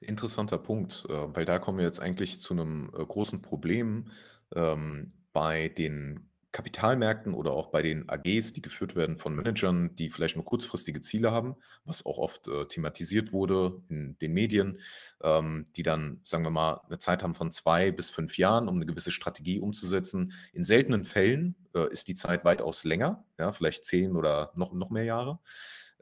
Interessanter 0.00 0.58
Punkt, 0.58 1.06
äh, 1.08 1.34
weil 1.34 1.44
da 1.44 1.58
kommen 1.58 1.78
wir 1.78 1.84
jetzt 1.84 2.00
eigentlich 2.00 2.40
zu 2.40 2.54
einem 2.54 2.90
äh, 2.96 3.04
großen 3.04 3.42
Problem, 3.42 4.10
ähm, 4.54 5.12
bei 5.32 5.68
den 5.68 6.30
Kapitalmärkten 6.52 7.34
oder 7.34 7.52
auch 7.52 7.66
bei 7.66 7.82
den 7.82 8.08
AGs, 8.08 8.54
die 8.54 8.62
geführt 8.62 8.96
werden 8.96 9.18
von 9.18 9.34
Managern, 9.34 9.94
die 9.96 10.08
vielleicht 10.08 10.36
nur 10.36 10.44
kurzfristige 10.44 11.00
Ziele 11.00 11.30
haben, 11.30 11.56
was 11.84 12.06
auch 12.06 12.16
oft 12.18 12.48
äh, 12.48 12.66
thematisiert 12.66 13.32
wurde 13.32 13.82
in 13.88 14.16
den 14.18 14.32
Medien, 14.32 14.78
ähm, 15.22 15.66
die 15.76 15.82
dann, 15.82 16.20
sagen 16.24 16.44
wir 16.44 16.50
mal, 16.50 16.80
eine 16.86 16.98
Zeit 16.98 17.22
haben 17.22 17.34
von 17.34 17.52
zwei 17.52 17.90
bis 17.90 18.10
fünf 18.10 18.38
Jahren, 18.38 18.68
um 18.68 18.76
eine 18.76 18.86
gewisse 18.86 19.10
Strategie 19.10 19.60
umzusetzen. 19.60 20.32
In 20.52 20.64
seltenen 20.64 21.04
Fällen 21.04 21.54
äh, 21.74 21.90
ist 21.90 22.08
die 22.08 22.14
Zeit 22.14 22.44
weitaus 22.46 22.84
länger, 22.84 23.24
ja, 23.38 23.52
vielleicht 23.52 23.84
zehn 23.84 24.16
oder 24.16 24.52
noch, 24.54 24.72
noch 24.72 24.90
mehr 24.90 25.04
Jahre. 25.04 25.40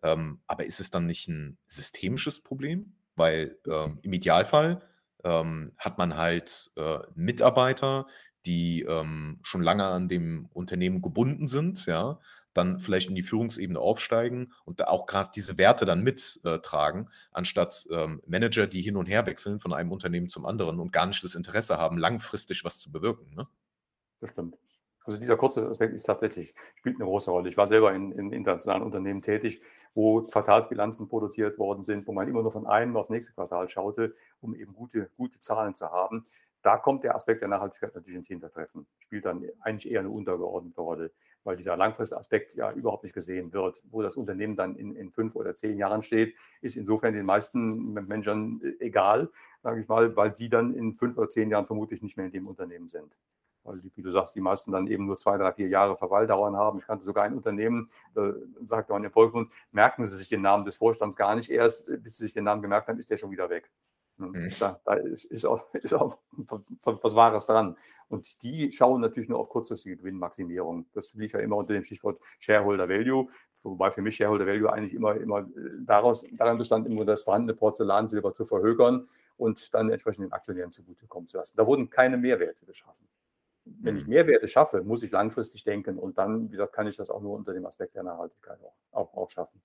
Ähm, 0.02 0.40
aber 0.46 0.64
ist 0.64 0.78
es 0.78 0.90
dann 0.90 1.06
nicht 1.06 1.26
ein 1.26 1.58
systemisches 1.66 2.40
Problem? 2.40 2.94
Weil 3.16 3.58
ähm, 3.66 3.98
im 4.02 4.12
Idealfall 4.12 4.80
ähm, 5.24 5.72
hat 5.76 5.98
man 5.98 6.16
halt 6.16 6.70
äh, 6.76 6.98
Mitarbeiter, 7.14 8.06
die 8.46 8.82
ähm, 8.82 9.40
schon 9.42 9.62
lange 9.62 9.84
an 9.84 10.08
dem 10.08 10.48
Unternehmen 10.52 11.02
gebunden 11.02 11.48
sind, 11.48 11.86
ja, 11.86 12.18
dann 12.54 12.80
vielleicht 12.80 13.10
in 13.10 13.14
die 13.14 13.22
Führungsebene 13.22 13.78
aufsteigen 13.78 14.52
und 14.64 14.80
da 14.80 14.86
auch 14.86 15.06
gerade 15.06 15.30
diese 15.34 15.58
Werte 15.58 15.84
dann 15.84 16.02
mittragen, 16.02 17.10
anstatt 17.32 17.86
ähm, 17.90 18.22
Manager, 18.26 18.66
die 18.66 18.80
hin 18.80 18.96
und 18.96 19.06
her 19.06 19.26
wechseln 19.26 19.60
von 19.60 19.72
einem 19.72 19.92
Unternehmen 19.92 20.28
zum 20.28 20.46
anderen 20.46 20.80
und 20.80 20.92
gar 20.92 21.06
nicht 21.06 21.22
das 21.22 21.34
Interesse 21.34 21.76
haben, 21.78 21.98
langfristig 21.98 22.64
was 22.64 22.78
zu 22.78 22.90
bewirken. 22.90 23.34
Ne? 23.34 23.46
Das 24.20 24.30
stimmt. 24.30 24.56
Also 25.04 25.20
dieser 25.20 25.36
kurze 25.36 25.68
Aspekt 25.68 25.94
ist 25.94 26.02
tatsächlich, 26.02 26.52
spielt 26.74 26.96
eine 26.96 27.04
große 27.04 27.30
Rolle. 27.30 27.48
Ich 27.48 27.56
war 27.56 27.68
selber 27.68 27.94
in, 27.94 28.10
in 28.12 28.32
internationalen 28.32 28.82
Unternehmen 28.82 29.22
tätig, 29.22 29.60
wo 29.94 30.22
Quartalsbilanzen 30.22 31.08
produziert 31.08 31.58
worden 31.58 31.84
sind, 31.84 32.08
wo 32.08 32.12
man 32.12 32.26
immer 32.26 32.42
nur 32.42 32.50
von 32.50 32.66
einem 32.66 32.96
aufs 32.96 33.08
nächste 33.08 33.32
Quartal 33.32 33.68
schaute, 33.68 34.14
um 34.40 34.54
eben 34.54 34.74
gute, 34.74 35.10
gute 35.16 35.38
Zahlen 35.38 35.76
zu 35.76 35.90
haben. 35.90 36.26
Da 36.66 36.78
kommt 36.78 37.04
der 37.04 37.14
Aspekt 37.14 37.42
der 37.42 37.48
Nachhaltigkeit 37.48 37.94
natürlich 37.94 38.16
ins 38.16 38.26
Hintertreffen, 38.26 38.88
spielt 38.98 39.24
dann 39.24 39.44
eigentlich 39.60 39.88
eher 39.88 40.00
eine 40.00 40.10
untergeordnete 40.10 40.80
Rolle, 40.80 41.12
weil 41.44 41.56
dieser 41.56 41.76
langfristige 41.76 42.18
Aspekt 42.18 42.54
ja 42.56 42.72
überhaupt 42.72 43.04
nicht 43.04 43.12
gesehen 43.12 43.52
wird. 43.52 43.80
Wo 43.84 44.02
das 44.02 44.16
Unternehmen 44.16 44.56
dann 44.56 44.74
in, 44.74 44.96
in 44.96 45.12
fünf 45.12 45.36
oder 45.36 45.54
zehn 45.54 45.78
Jahren 45.78 46.02
steht, 46.02 46.34
ist 46.62 46.74
insofern 46.74 47.14
den 47.14 47.24
meisten 47.24 47.92
Menschen 47.92 48.60
egal, 48.80 49.30
sage 49.62 49.80
ich 49.80 49.86
mal, 49.86 50.16
weil 50.16 50.34
sie 50.34 50.48
dann 50.48 50.74
in 50.74 50.96
fünf 50.96 51.16
oder 51.16 51.28
zehn 51.28 51.50
Jahren 51.50 51.66
vermutlich 51.66 52.02
nicht 52.02 52.16
mehr 52.16 52.26
in 52.26 52.32
dem 52.32 52.48
Unternehmen 52.48 52.88
sind 52.88 53.14
weil, 53.62 53.80
wie 53.82 54.02
du 54.02 54.10
sagst, 54.12 54.34
die 54.34 54.40
meisten 54.40 54.70
dann 54.72 54.86
eben 54.86 55.06
nur 55.06 55.16
zwei, 55.16 55.36
drei, 55.36 55.52
vier 55.52 55.68
Jahre 55.68 55.96
Verweildauern 55.96 56.56
haben. 56.56 56.78
Ich 56.78 56.86
kannte 56.86 57.04
sogar 57.04 57.24
ein 57.24 57.34
Unternehmen, 57.34 57.90
da 58.14 58.32
sagt 58.64 58.90
man 58.90 59.02
im 59.02 59.10
Volksmund, 59.10 59.50
merken 59.72 60.04
Sie 60.04 60.16
sich 60.16 60.28
den 60.28 60.42
Namen 60.42 60.64
des 60.64 60.76
Vorstands 60.76 61.16
gar 61.16 61.34
nicht 61.34 61.50
erst, 61.50 61.86
bis 61.86 62.16
Sie 62.16 62.24
sich 62.24 62.32
den 62.32 62.44
Namen 62.44 62.62
gemerkt 62.62 62.86
haben, 62.88 62.98
ist 62.98 63.10
der 63.10 63.16
schon 63.16 63.30
wieder 63.30 63.50
weg. 63.50 63.68
Mhm. 64.18 64.48
Da, 64.58 64.80
da 64.84 64.94
ist, 64.94 65.24
ist, 65.26 65.44
auch, 65.44 65.72
ist, 65.74 65.94
auch, 65.94 66.18
was 66.84 67.14
Wahres 67.14 67.46
dran. 67.46 67.76
Und 68.08 68.42
die 68.42 68.70
schauen 68.72 69.00
natürlich 69.00 69.28
nur 69.28 69.38
auf 69.38 69.48
kurzfristige 69.48 69.96
Gewinnmaximierung. 69.96 70.86
Das 70.92 71.14
lief 71.14 71.32
ja 71.32 71.40
immer 71.40 71.56
unter 71.56 71.74
dem 71.74 71.84
Stichwort 71.84 72.20
Shareholder 72.38 72.88
Value, 72.88 73.28
wobei 73.62 73.90
für 73.90 74.02
mich 74.02 74.16
Shareholder 74.16 74.46
Value 74.46 74.72
eigentlich 74.72 74.94
immer, 74.94 75.16
immer 75.16 75.40
äh, 75.40 75.44
daraus, 75.80 76.24
daran 76.32 76.58
bestand, 76.58 76.86
immer 76.86 77.04
das 77.04 77.24
vorhandene 77.24 77.54
Porzellansilber 77.54 78.32
zu 78.32 78.44
verhökern 78.44 79.08
und 79.36 79.74
dann 79.74 79.90
entsprechend 79.90 80.24
den 80.24 80.32
Aktionären 80.32 80.72
zugutekommen 80.72 81.28
zu 81.28 81.36
lassen. 81.36 81.56
Da 81.56 81.66
wurden 81.66 81.90
keine 81.90 82.16
Mehrwerte 82.16 82.64
geschaffen. 82.64 83.06
Wenn 83.64 83.96
ich 83.96 84.04
mhm. 84.04 84.10
Mehrwerte 84.10 84.46
schaffe, 84.46 84.82
muss 84.82 85.02
ich 85.02 85.10
langfristig 85.10 85.64
denken 85.64 85.98
und 85.98 86.18
dann, 86.18 86.46
wie 86.46 86.52
gesagt, 86.52 86.72
kann 86.72 86.86
ich 86.86 86.96
das 86.96 87.10
auch 87.10 87.20
nur 87.20 87.34
unter 87.34 87.52
dem 87.52 87.66
Aspekt 87.66 87.96
der 87.96 88.04
Nachhaltigkeit 88.04 88.60
auch, 88.62 88.74
auch, 88.92 89.14
auch 89.14 89.30
schaffen. 89.30 89.60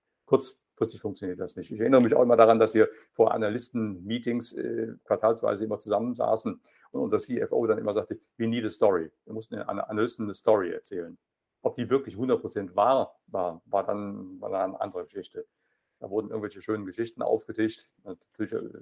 Kurzfristig 0.82 1.02
funktioniert 1.02 1.40
das 1.40 1.56
nicht. 1.56 1.70
Ich 1.70 1.80
erinnere 1.80 2.02
mich 2.02 2.16
auch 2.16 2.24
immer 2.24 2.36
daran, 2.36 2.58
dass 2.58 2.74
wir 2.74 2.90
vor 3.12 3.36
Analysten-Meetings 3.36 4.54
äh, 4.54 4.96
quartalsweise 5.04 5.64
immer 5.66 5.78
zusammensaßen 5.78 6.60
und 6.90 7.00
unser 7.00 7.20
CFO 7.20 7.68
dann 7.68 7.78
immer 7.78 7.94
sagte, 7.94 8.20
we 8.38 8.48
need 8.48 8.66
a 8.66 8.70
story. 8.72 9.12
Wir 9.26 9.34
mussten 9.34 9.58
den 9.58 9.70
Analysten 9.70 10.26
eine 10.26 10.34
Story 10.34 10.72
erzählen. 10.72 11.20
Ob 11.62 11.76
die 11.76 11.88
wirklich 11.92 12.16
100% 12.16 12.76
wahr 12.76 13.16
war, 13.28 13.62
war 13.66 13.86
dann, 13.86 14.42
war 14.42 14.50
dann 14.50 14.72
eine 14.72 14.82
andere 14.82 15.04
Geschichte. 15.04 15.46
Da 16.00 16.10
wurden 16.10 16.32
irgendwelche 16.32 16.64
schönen 16.64 16.88
Geschichten 16.88 17.22
aufgetischt. 17.22 17.88
Natürlich 18.04 18.54
äh, 18.54 18.80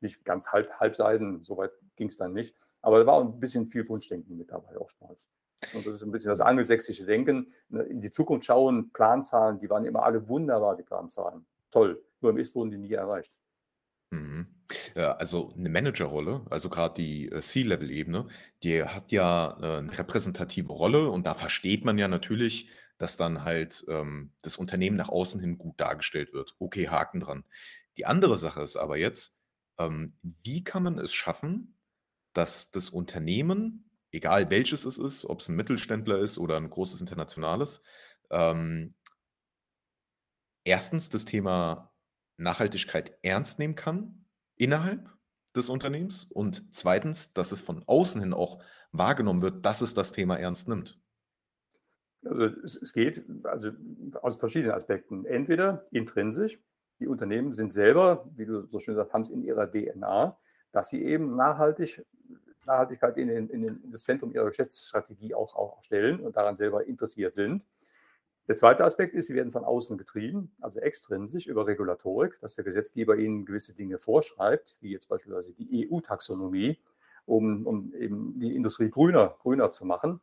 nicht 0.00 0.24
ganz 0.24 0.52
halb, 0.52 0.72
halbseiden, 0.78 1.42
soweit 1.42 1.72
ging 1.96 2.06
es 2.06 2.16
dann 2.16 2.32
nicht. 2.32 2.54
Aber 2.80 3.00
da 3.00 3.06
war 3.06 3.20
ein 3.20 3.40
bisschen 3.40 3.66
viel 3.66 3.88
Wunschdenken 3.88 4.36
mit 4.36 4.52
dabei 4.52 4.78
oftmals. 4.78 5.28
Und 5.74 5.86
das 5.86 5.94
ist 5.96 6.02
ein 6.02 6.10
bisschen 6.10 6.30
das 6.30 6.40
angelsächsische 6.40 7.04
Denken. 7.04 7.52
Ne, 7.68 7.82
in 7.82 8.00
die 8.00 8.10
Zukunft 8.10 8.46
schauen, 8.46 8.90
Planzahlen, 8.92 9.58
die 9.58 9.68
waren 9.68 9.84
immer 9.84 10.02
alle 10.04 10.28
wunderbar, 10.28 10.76
die 10.76 10.82
Planzahlen. 10.82 11.44
Toll. 11.70 12.02
Nur 12.20 12.32
im 12.32 12.38
Ist 12.38 12.54
wurden 12.54 12.70
die 12.70 12.78
nie 12.78 12.92
erreicht. 12.92 13.32
Mhm. 14.10 14.46
Also 14.94 15.52
eine 15.56 15.68
Managerrolle, 15.68 16.46
also 16.50 16.68
gerade 16.68 16.94
die 16.94 17.30
äh, 17.30 17.40
C-Level-Ebene, 17.40 18.26
die 18.62 18.84
hat 18.84 19.12
ja 19.12 19.56
äh, 19.60 19.78
eine 19.78 19.98
repräsentative 19.98 20.72
Rolle 20.72 21.10
und 21.10 21.26
da 21.26 21.34
versteht 21.34 21.84
man 21.84 21.98
ja 21.98 22.08
natürlich, 22.08 22.68
dass 22.98 23.16
dann 23.16 23.44
halt 23.44 23.84
ähm, 23.88 24.32
das 24.42 24.56
Unternehmen 24.56 24.96
nach 24.96 25.08
außen 25.08 25.40
hin 25.40 25.58
gut 25.58 25.80
dargestellt 25.80 26.32
wird. 26.32 26.54
Okay, 26.58 26.88
Haken 26.88 27.20
dran. 27.20 27.44
Die 27.96 28.06
andere 28.06 28.36
Sache 28.36 28.62
ist 28.62 28.76
aber 28.76 28.96
jetzt, 28.96 29.38
ähm, 29.78 30.14
wie 30.22 30.62
kann 30.62 30.82
man 30.82 30.98
es 30.98 31.12
schaffen, 31.12 31.76
dass 32.32 32.70
das 32.70 32.90
Unternehmen, 32.90 33.89
egal 34.12 34.50
welches 34.50 34.84
es 34.84 34.98
ist, 34.98 35.24
ob 35.24 35.40
es 35.40 35.48
ein 35.48 35.56
Mittelständler 35.56 36.18
ist 36.18 36.38
oder 36.38 36.56
ein 36.56 36.70
großes 36.70 37.00
internationales, 37.00 37.82
ähm, 38.30 38.94
erstens 40.64 41.08
das 41.08 41.24
Thema 41.24 41.92
Nachhaltigkeit 42.36 43.18
ernst 43.22 43.58
nehmen 43.58 43.74
kann 43.74 44.24
innerhalb 44.56 45.08
des 45.54 45.68
Unternehmens 45.68 46.24
und 46.24 46.74
zweitens, 46.74 47.32
dass 47.32 47.52
es 47.52 47.60
von 47.60 47.82
außen 47.86 48.20
hin 48.20 48.32
auch 48.32 48.62
wahrgenommen 48.92 49.42
wird, 49.42 49.64
dass 49.64 49.80
es 49.80 49.94
das 49.94 50.12
Thema 50.12 50.36
ernst 50.36 50.68
nimmt. 50.68 51.00
Also 52.24 52.44
es, 52.44 52.92
geht 52.92 53.24
also 53.44 53.70
aus 54.20 54.36
verschiedenen 54.36 54.74
Aspekten. 54.74 55.24
Entweder 55.24 55.86
intrinsisch, 55.90 56.60
die 56.98 57.06
Unternehmen 57.06 57.52
sind 57.52 57.72
selber, 57.72 58.28
wie 58.36 58.44
du 58.44 58.66
so 58.66 58.78
schön 58.78 58.94
sagst, 58.94 59.12
haben 59.14 59.22
es 59.22 59.30
in 59.30 59.42
ihrer 59.42 59.70
DNA, 59.70 60.38
dass 60.72 60.90
sie 60.90 61.02
eben 61.02 61.34
nachhaltig, 61.34 62.04
Nachhaltigkeit 62.66 63.16
in, 63.16 63.28
den, 63.28 63.48
in, 63.48 63.62
den, 63.62 63.82
in 63.82 63.92
das 63.92 64.04
Zentrum 64.04 64.32
ihrer 64.32 64.48
Geschäftsstrategie 64.48 65.34
auch, 65.34 65.54
auch 65.54 65.82
stellen 65.82 66.20
und 66.20 66.36
daran 66.36 66.56
selber 66.56 66.86
interessiert 66.86 67.34
sind. 67.34 67.64
Der 68.48 68.56
zweite 68.56 68.84
Aspekt 68.84 69.14
ist, 69.14 69.28
sie 69.28 69.34
werden 69.34 69.52
von 69.52 69.64
außen 69.64 69.96
getrieben, 69.96 70.52
also 70.60 70.80
extrinsisch 70.80 71.46
über 71.46 71.66
Regulatorik, 71.66 72.40
dass 72.40 72.56
der 72.56 72.64
Gesetzgeber 72.64 73.16
ihnen 73.16 73.46
gewisse 73.46 73.74
Dinge 73.74 73.98
vorschreibt, 73.98 74.76
wie 74.80 74.90
jetzt 74.90 75.08
beispielsweise 75.08 75.52
die 75.52 75.88
EU-Taxonomie, 75.88 76.78
um, 77.26 77.66
um 77.66 77.94
eben 77.94 78.40
die 78.40 78.56
Industrie 78.56 78.90
grüner, 78.90 79.36
grüner 79.40 79.70
zu 79.70 79.84
machen. 79.84 80.20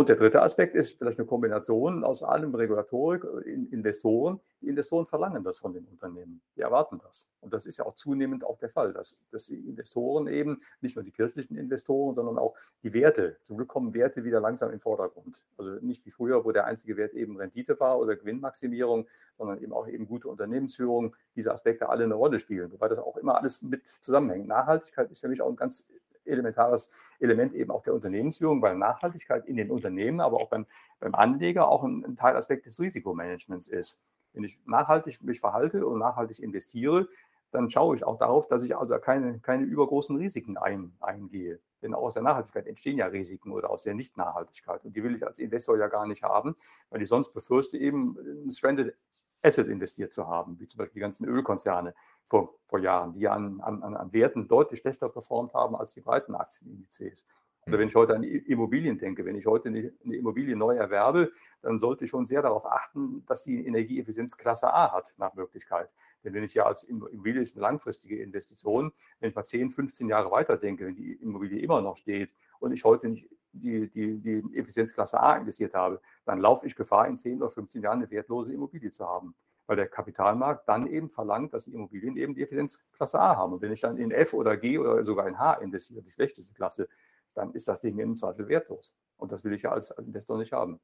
Und 0.00 0.08
der 0.08 0.16
dritte 0.16 0.40
Aspekt 0.40 0.74
ist 0.74 0.96
vielleicht 0.96 1.18
eine 1.18 1.26
Kombination 1.26 2.04
aus 2.04 2.22
allem 2.22 2.54
Regulatorik, 2.54 3.22
äh, 3.22 3.50
Investoren. 3.50 4.40
Die 4.62 4.68
Investoren 4.68 5.04
verlangen 5.04 5.44
das 5.44 5.58
von 5.58 5.74
den 5.74 5.84
Unternehmen. 5.84 6.40
Die 6.56 6.62
erwarten 6.62 6.98
das. 7.04 7.28
Und 7.42 7.52
das 7.52 7.66
ist 7.66 7.76
ja 7.76 7.84
auch 7.84 7.96
zunehmend 7.96 8.42
auch 8.42 8.56
der 8.56 8.70
Fall, 8.70 8.94
dass, 8.94 9.18
dass 9.30 9.48
die 9.48 9.58
Investoren 9.58 10.26
eben, 10.26 10.62
nicht 10.80 10.96
nur 10.96 11.04
die 11.04 11.10
kirchlichen 11.10 11.54
Investoren, 11.58 12.14
sondern 12.14 12.38
auch 12.38 12.54
die 12.82 12.94
Werte, 12.94 13.36
zum 13.42 13.58
Glück 13.58 13.68
kommen 13.68 13.92
Werte 13.92 14.24
wieder 14.24 14.40
langsam 14.40 14.70
in 14.70 14.76
den 14.76 14.80
Vordergrund. 14.80 15.42
Also 15.58 15.72
nicht 15.82 16.06
wie 16.06 16.10
früher, 16.10 16.46
wo 16.46 16.50
der 16.50 16.64
einzige 16.64 16.96
Wert 16.96 17.12
eben 17.12 17.36
Rendite 17.36 17.78
war 17.78 17.98
oder 17.98 18.16
Gewinnmaximierung, 18.16 19.06
sondern 19.36 19.62
eben 19.62 19.74
auch 19.74 19.86
eben 19.86 20.08
gute 20.08 20.28
Unternehmensführung, 20.28 21.14
diese 21.36 21.52
Aspekte 21.52 21.90
alle 21.90 22.04
eine 22.04 22.14
Rolle 22.14 22.38
spielen, 22.38 22.72
wobei 22.72 22.88
das 22.88 23.00
auch 23.00 23.18
immer 23.18 23.36
alles 23.36 23.60
mit 23.60 23.86
zusammenhängt. 23.86 24.48
Nachhaltigkeit 24.48 25.10
ist 25.10 25.20
für 25.20 25.28
mich 25.28 25.42
auch 25.42 25.50
ein 25.50 25.56
ganz 25.56 25.86
elementares 26.30 26.90
Element 27.18 27.54
eben 27.54 27.70
auch 27.70 27.82
der 27.82 27.94
Unternehmensführung, 27.94 28.62
weil 28.62 28.76
Nachhaltigkeit 28.76 29.46
in 29.46 29.56
den 29.56 29.70
Unternehmen, 29.70 30.20
aber 30.20 30.38
auch 30.38 30.48
beim, 30.48 30.66
beim 30.98 31.14
Anleger 31.14 31.68
auch 31.68 31.84
ein, 31.84 32.04
ein 32.04 32.16
Teilaspekt 32.16 32.66
des 32.66 32.80
Risikomanagements 32.80 33.68
ist. 33.68 34.00
Wenn 34.32 34.44
ich 34.44 34.58
nachhaltig 34.64 35.22
mich 35.22 35.40
verhalte 35.40 35.86
und 35.86 35.98
nachhaltig 35.98 36.40
investiere, 36.40 37.08
dann 37.50 37.70
schaue 37.70 37.96
ich 37.96 38.04
auch 38.04 38.16
darauf, 38.16 38.46
dass 38.46 38.62
ich 38.62 38.76
also 38.76 38.96
keine, 38.98 39.40
keine 39.40 39.64
übergroßen 39.64 40.16
Risiken 40.16 40.56
ein, 40.56 40.92
eingehe. 41.00 41.58
Denn 41.82 41.94
aus 41.94 42.14
der 42.14 42.22
Nachhaltigkeit 42.22 42.66
entstehen 42.66 42.98
ja 42.98 43.06
Risiken 43.06 43.52
oder 43.52 43.70
aus 43.70 43.82
der 43.82 43.94
Nicht-Nachhaltigkeit. 43.94 44.84
Und 44.84 44.94
die 44.94 45.02
will 45.02 45.16
ich 45.16 45.26
als 45.26 45.38
Investor 45.38 45.76
ja 45.78 45.88
gar 45.88 46.06
nicht 46.06 46.22
haben, 46.22 46.54
weil 46.90 47.02
ich 47.02 47.08
sonst 47.08 47.32
befürchte, 47.32 47.76
eben 47.78 48.16
ein 48.46 48.52
Stranded 48.52 48.94
Asset 49.42 49.68
investiert 49.68 50.12
zu 50.12 50.28
haben, 50.28 50.60
wie 50.60 50.66
zum 50.66 50.78
Beispiel 50.78 50.94
die 50.94 51.00
ganzen 51.00 51.26
Ölkonzerne 51.26 51.94
vor, 52.24 52.54
vor 52.66 52.78
Jahren, 52.78 53.12
die 53.12 53.28
an, 53.28 53.60
an, 53.60 53.82
an 53.82 54.12
Werten 54.12 54.48
deutlich 54.48 54.80
schlechter 54.80 55.08
performt 55.08 55.54
haben 55.54 55.74
als 55.76 55.94
die 55.94 56.00
breiten 56.00 56.34
Aktienindizes. 56.34 57.26
Oder 57.66 57.78
wenn 57.78 57.88
ich 57.88 57.94
heute 57.94 58.14
an 58.14 58.22
Immobilien 58.22 58.98
denke, 58.98 59.24
wenn 59.24 59.36
ich 59.36 59.46
heute 59.46 59.68
eine 59.68 59.92
Immobilie 60.16 60.56
neu 60.56 60.76
erwerbe, 60.76 61.30
dann 61.62 61.78
sollte 61.78 62.04
ich 62.04 62.10
schon 62.10 62.24
sehr 62.24 62.42
darauf 62.42 62.64
achten, 62.64 63.24
dass 63.26 63.42
die 63.42 63.66
Energieeffizienz 63.66 64.36
Klasse 64.36 64.72
A 64.72 64.92
hat, 64.92 65.14
nach 65.18 65.34
Möglichkeit. 65.34 65.90
Denn 66.24 66.34
wenn 66.34 66.42
ich 66.42 66.54
ja 66.54 66.64
als 66.64 66.84
Immobilie 66.84 67.40
ist 67.40 67.56
eine 67.56 67.62
langfristige 67.62 68.22
Investition, 68.22 68.92
wenn 69.20 69.28
ich 69.28 69.34
mal 69.34 69.44
10, 69.44 69.70
15 69.70 70.08
Jahre 70.08 70.30
weiter 70.30 70.56
denke, 70.56 70.86
wenn 70.86 70.94
die 70.94 71.12
Immobilie 71.14 71.60
immer 71.60 71.80
noch 71.80 71.96
steht 71.96 72.30
und 72.60 72.72
ich 72.72 72.84
heute 72.84 73.08
nicht 73.08 73.28
die, 73.52 73.88
die, 73.90 74.18
die 74.18 74.42
Effizienzklasse 74.56 75.20
A 75.20 75.36
investiert 75.36 75.74
habe, 75.74 76.00
dann 76.24 76.38
laufe 76.38 76.66
ich 76.66 76.76
Gefahr, 76.76 77.08
in 77.08 77.18
10 77.18 77.42
oder 77.42 77.50
15 77.50 77.82
Jahren 77.82 77.98
eine 77.98 78.10
wertlose 78.10 78.52
Immobilie 78.52 78.90
zu 78.90 79.06
haben. 79.06 79.34
Weil 79.70 79.76
der 79.76 79.86
Kapitalmarkt 79.86 80.68
dann 80.68 80.88
eben 80.88 81.10
verlangt, 81.10 81.54
dass 81.54 81.66
die 81.66 81.74
Immobilien 81.74 82.16
eben 82.16 82.34
die 82.34 82.42
Effizienzklasse 82.42 83.20
A 83.20 83.36
haben. 83.36 83.52
Und 83.52 83.62
wenn 83.62 83.70
ich 83.70 83.80
dann 83.80 83.98
in 83.98 84.10
F 84.10 84.34
oder 84.34 84.56
G 84.56 84.78
oder 84.78 85.04
sogar 85.04 85.28
in 85.28 85.38
H 85.38 85.52
investiere, 85.62 86.02
die 86.02 86.10
schlechteste 86.10 86.52
Klasse, 86.52 86.88
dann 87.34 87.54
ist 87.54 87.68
das 87.68 87.80
Ding 87.80 87.96
im 88.00 88.16
Zweifel 88.16 88.48
wertlos. 88.48 88.96
Und 89.16 89.30
das 89.30 89.44
will 89.44 89.52
ich 89.52 89.62
ja 89.62 89.70
als, 89.70 89.92
als 89.92 90.08
Investor 90.08 90.38
nicht 90.38 90.50
haben. 90.50 90.80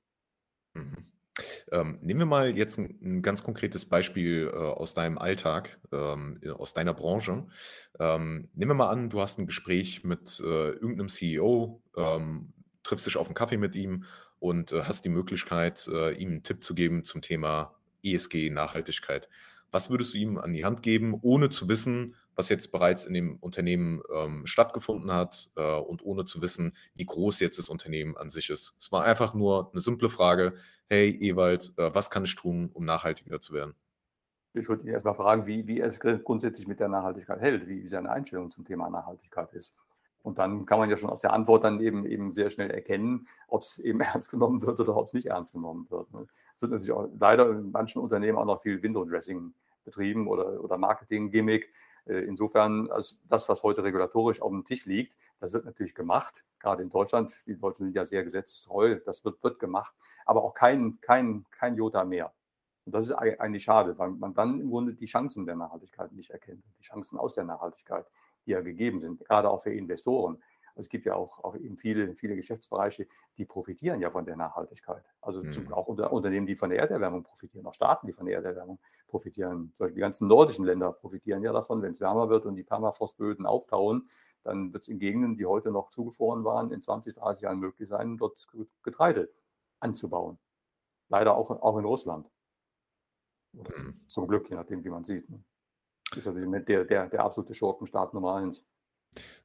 Mhm. 0.74 1.06
Ähm, 1.72 1.98
nehmen 2.00 2.20
wir 2.20 2.26
mal 2.26 2.56
jetzt 2.56 2.78
ein, 2.78 2.96
ein 3.02 3.22
ganz 3.22 3.42
konkretes 3.42 3.86
Beispiel 3.86 4.52
äh, 4.54 4.56
aus 4.56 4.94
deinem 4.94 5.18
Alltag, 5.18 5.80
ähm, 5.90 6.40
aus 6.56 6.72
deiner 6.72 6.94
Branche. 6.94 7.48
Ähm, 7.98 8.48
nehmen 8.54 8.70
wir 8.70 8.74
mal 8.74 8.90
an, 8.90 9.10
du 9.10 9.20
hast 9.20 9.40
ein 9.40 9.46
Gespräch 9.46 10.04
mit 10.04 10.38
äh, 10.38 10.44
irgendeinem 10.74 11.08
CEO, 11.08 11.82
ähm, 11.96 12.52
triffst 12.84 13.04
dich 13.04 13.16
auf 13.16 13.26
einen 13.26 13.34
Kaffee 13.34 13.56
mit 13.56 13.74
ihm 13.74 14.04
und 14.38 14.70
äh, 14.70 14.84
hast 14.84 15.04
die 15.04 15.08
Möglichkeit, 15.08 15.88
äh, 15.88 16.12
ihm 16.12 16.28
einen 16.28 16.42
Tipp 16.44 16.62
zu 16.62 16.72
geben 16.72 17.02
zum 17.02 17.20
Thema 17.20 17.74
ESG, 18.02 18.50
Nachhaltigkeit. 18.50 19.28
Was 19.70 19.90
würdest 19.90 20.14
du 20.14 20.18
ihm 20.18 20.38
an 20.38 20.52
die 20.52 20.64
Hand 20.64 20.82
geben, 20.82 21.18
ohne 21.22 21.50
zu 21.50 21.68
wissen, 21.68 22.14
was 22.34 22.48
jetzt 22.48 22.70
bereits 22.70 23.06
in 23.06 23.14
dem 23.14 23.36
Unternehmen 23.36 24.02
ähm, 24.14 24.46
stattgefunden 24.46 25.10
hat 25.10 25.50
äh, 25.56 25.78
und 25.78 26.04
ohne 26.04 26.24
zu 26.24 26.42
wissen, 26.42 26.76
wie 26.94 27.06
groß 27.06 27.40
jetzt 27.40 27.58
das 27.58 27.68
Unternehmen 27.68 28.16
an 28.16 28.30
sich 28.30 28.50
ist? 28.50 28.74
Es 28.78 28.92
war 28.92 29.04
einfach 29.04 29.34
nur 29.34 29.70
eine 29.72 29.80
simple 29.80 30.10
Frage. 30.10 30.54
Hey, 30.88 31.10
Ewald, 31.20 31.72
äh, 31.78 31.94
was 31.94 32.10
kann 32.10 32.24
ich 32.24 32.36
tun, 32.36 32.70
um 32.72 32.84
nachhaltiger 32.84 33.40
zu 33.40 33.54
werden? 33.54 33.74
Ich 34.54 34.68
würde 34.68 34.84
ihn 34.84 34.88
erstmal 34.88 35.14
fragen, 35.14 35.46
wie, 35.46 35.66
wie 35.66 35.80
er 35.80 35.88
es 35.88 36.00
grundsätzlich 36.00 36.66
mit 36.66 36.80
der 36.80 36.88
Nachhaltigkeit 36.88 37.40
hält, 37.40 37.66
wie, 37.68 37.82
wie 37.82 37.88
seine 37.88 38.10
Einstellung 38.10 38.50
zum 38.50 38.64
Thema 38.64 38.88
Nachhaltigkeit 38.88 39.52
ist. 39.52 39.74
Und 40.22 40.38
dann 40.38 40.66
kann 40.66 40.78
man 40.78 40.90
ja 40.90 40.96
schon 40.96 41.10
aus 41.10 41.20
der 41.20 41.32
Antwort 41.32 41.64
dann 41.64 41.80
eben, 41.80 42.04
eben 42.04 42.32
sehr 42.32 42.50
schnell 42.50 42.70
erkennen, 42.70 43.28
ob 43.48 43.62
es 43.62 43.78
eben 43.78 44.00
ernst 44.00 44.30
genommen 44.30 44.62
wird 44.62 44.80
oder 44.80 44.96
ob 44.96 45.06
es 45.06 45.12
nicht 45.12 45.26
ernst 45.26 45.52
genommen 45.52 45.86
wird. 45.90 46.08
Wird 46.60 46.72
natürlich 46.72 46.92
auch 46.92 47.08
leider 47.18 47.50
in 47.50 47.70
manchen 47.70 48.00
Unternehmen 48.00 48.38
auch 48.38 48.44
noch 48.44 48.62
viel 48.62 48.82
Window-Dressing 48.82 49.52
betrieben 49.84 50.26
oder, 50.26 50.62
oder 50.62 50.78
Marketing-Gimmick. 50.78 51.72
Äh, 52.06 52.20
insofern, 52.20 52.90
also 52.90 53.16
das, 53.28 53.48
was 53.48 53.62
heute 53.62 53.84
regulatorisch 53.84 54.40
auf 54.40 54.50
dem 54.50 54.64
Tisch 54.64 54.86
liegt, 54.86 55.16
das 55.40 55.52
wird 55.52 55.64
natürlich 55.64 55.94
gemacht, 55.94 56.44
gerade 56.58 56.82
in 56.82 56.90
Deutschland. 56.90 57.46
Die 57.46 57.56
Deutschen 57.56 57.86
sind 57.86 57.96
ja 57.96 58.04
sehr 58.04 58.24
gesetzestreu, 58.24 58.96
das 59.04 59.24
wird, 59.24 59.42
wird 59.42 59.58
gemacht, 59.58 59.94
aber 60.24 60.42
auch 60.42 60.54
kein, 60.54 60.98
kein, 61.00 61.44
kein 61.50 61.76
Jota 61.76 62.04
mehr. 62.04 62.32
Und 62.84 62.94
das 62.94 63.06
ist 63.06 63.12
eigentlich 63.12 63.64
schade, 63.64 63.98
weil 63.98 64.10
man 64.10 64.32
dann 64.34 64.60
im 64.60 64.70
Grunde 64.70 64.94
die 64.94 65.06
Chancen 65.06 65.44
der 65.44 65.56
Nachhaltigkeit 65.56 66.12
nicht 66.12 66.30
erkennt, 66.30 66.62
die 66.78 66.84
Chancen 66.84 67.18
aus 67.18 67.34
der 67.34 67.44
Nachhaltigkeit 67.44 68.06
die 68.46 68.52
ja 68.52 68.60
gegeben 68.60 69.00
sind, 69.00 69.24
gerade 69.24 69.50
auch 69.50 69.62
für 69.62 69.72
Investoren. 69.72 70.42
Es 70.76 70.88
gibt 70.88 71.06
ja 71.06 71.14
auch, 71.14 71.42
auch 71.42 71.56
eben 71.56 71.78
viele, 71.78 72.14
viele 72.16 72.36
Geschäftsbereiche, 72.36 73.06
die 73.38 73.44
profitieren 73.44 74.00
ja 74.00 74.10
von 74.10 74.24
der 74.24 74.36
Nachhaltigkeit. 74.36 75.04
Also 75.20 75.42
mhm. 75.42 75.50
zum, 75.50 75.72
auch 75.72 75.86
unter, 75.86 76.12
Unternehmen, 76.12 76.46
die 76.46 76.56
von 76.56 76.70
der 76.70 76.78
Erderwärmung 76.78 77.22
profitieren, 77.24 77.66
auch 77.66 77.74
Staaten, 77.74 78.06
die 78.06 78.12
von 78.12 78.26
der 78.26 78.36
Erderwärmung 78.36 78.78
profitieren. 79.08 79.72
Zum 79.74 79.84
Beispiel 79.84 79.94
die 79.94 80.00
ganzen 80.00 80.28
nordischen 80.28 80.64
Länder 80.64 80.92
profitieren 80.92 81.42
ja 81.42 81.52
davon, 81.52 81.82
wenn 81.82 81.92
es 81.92 82.00
wärmer 82.00 82.28
wird 82.28 82.46
und 82.46 82.56
die 82.56 82.62
Permafrostböden 82.62 83.46
auftauen, 83.46 84.08
dann 84.44 84.72
wird 84.72 84.82
es 84.82 84.88
in 84.88 84.98
Gegenden, 84.98 85.36
die 85.36 85.46
heute 85.46 85.70
noch 85.70 85.90
zugefroren 85.90 86.44
waren, 86.44 86.70
in 86.70 86.80
20, 86.80 87.14
30 87.14 87.42
Jahren 87.42 87.58
möglich 87.58 87.88
sein, 87.88 88.16
dort 88.16 88.46
Getreide 88.82 89.32
anzubauen. 89.80 90.38
Leider 91.08 91.36
auch, 91.36 91.50
auch 91.50 91.78
in 91.78 91.84
Russland. 91.84 92.28
Mhm. 93.52 94.00
Zum 94.08 94.28
Glück, 94.28 94.48
je 94.50 94.56
nachdem, 94.56 94.84
wie 94.84 94.90
man 94.90 95.04
sieht. 95.04 95.28
Ne? 95.28 95.42
ist 96.14 96.28
also 96.28 96.38
der, 96.38 96.84
der, 96.84 97.08
der 97.08 97.24
absolute 97.24 97.54
Schurkenstaat 97.54 98.14
Nummer 98.14 98.36
eins. 98.36 98.64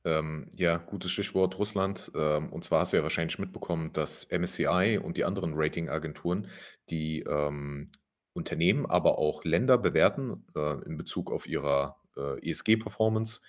Ähm, 0.03 0.49
ja, 0.55 0.77
gutes 0.77 1.11
Stichwort 1.11 1.59
Russland. 1.59 2.11
Ähm, 2.15 2.51
und 2.51 2.63
zwar 2.63 2.81
hast 2.81 2.93
du 2.93 2.97
ja 2.97 3.03
wahrscheinlich 3.03 3.39
mitbekommen, 3.39 3.93
dass 3.93 4.27
MSCI 4.31 4.99
und 5.01 5.17
die 5.17 5.25
anderen 5.25 5.53
Ratingagenturen 5.55 6.47
die 6.89 7.21
ähm, 7.21 7.87
Unternehmen, 8.33 8.85
aber 8.85 9.17
auch 9.17 9.43
Länder 9.43 9.77
bewerten 9.77 10.45
äh, 10.55 10.83
in 10.85 10.97
Bezug 10.97 11.31
auf 11.31 11.47
ihre 11.47 11.95
äh, 12.17 12.49
ESG-Performance, 12.49 13.41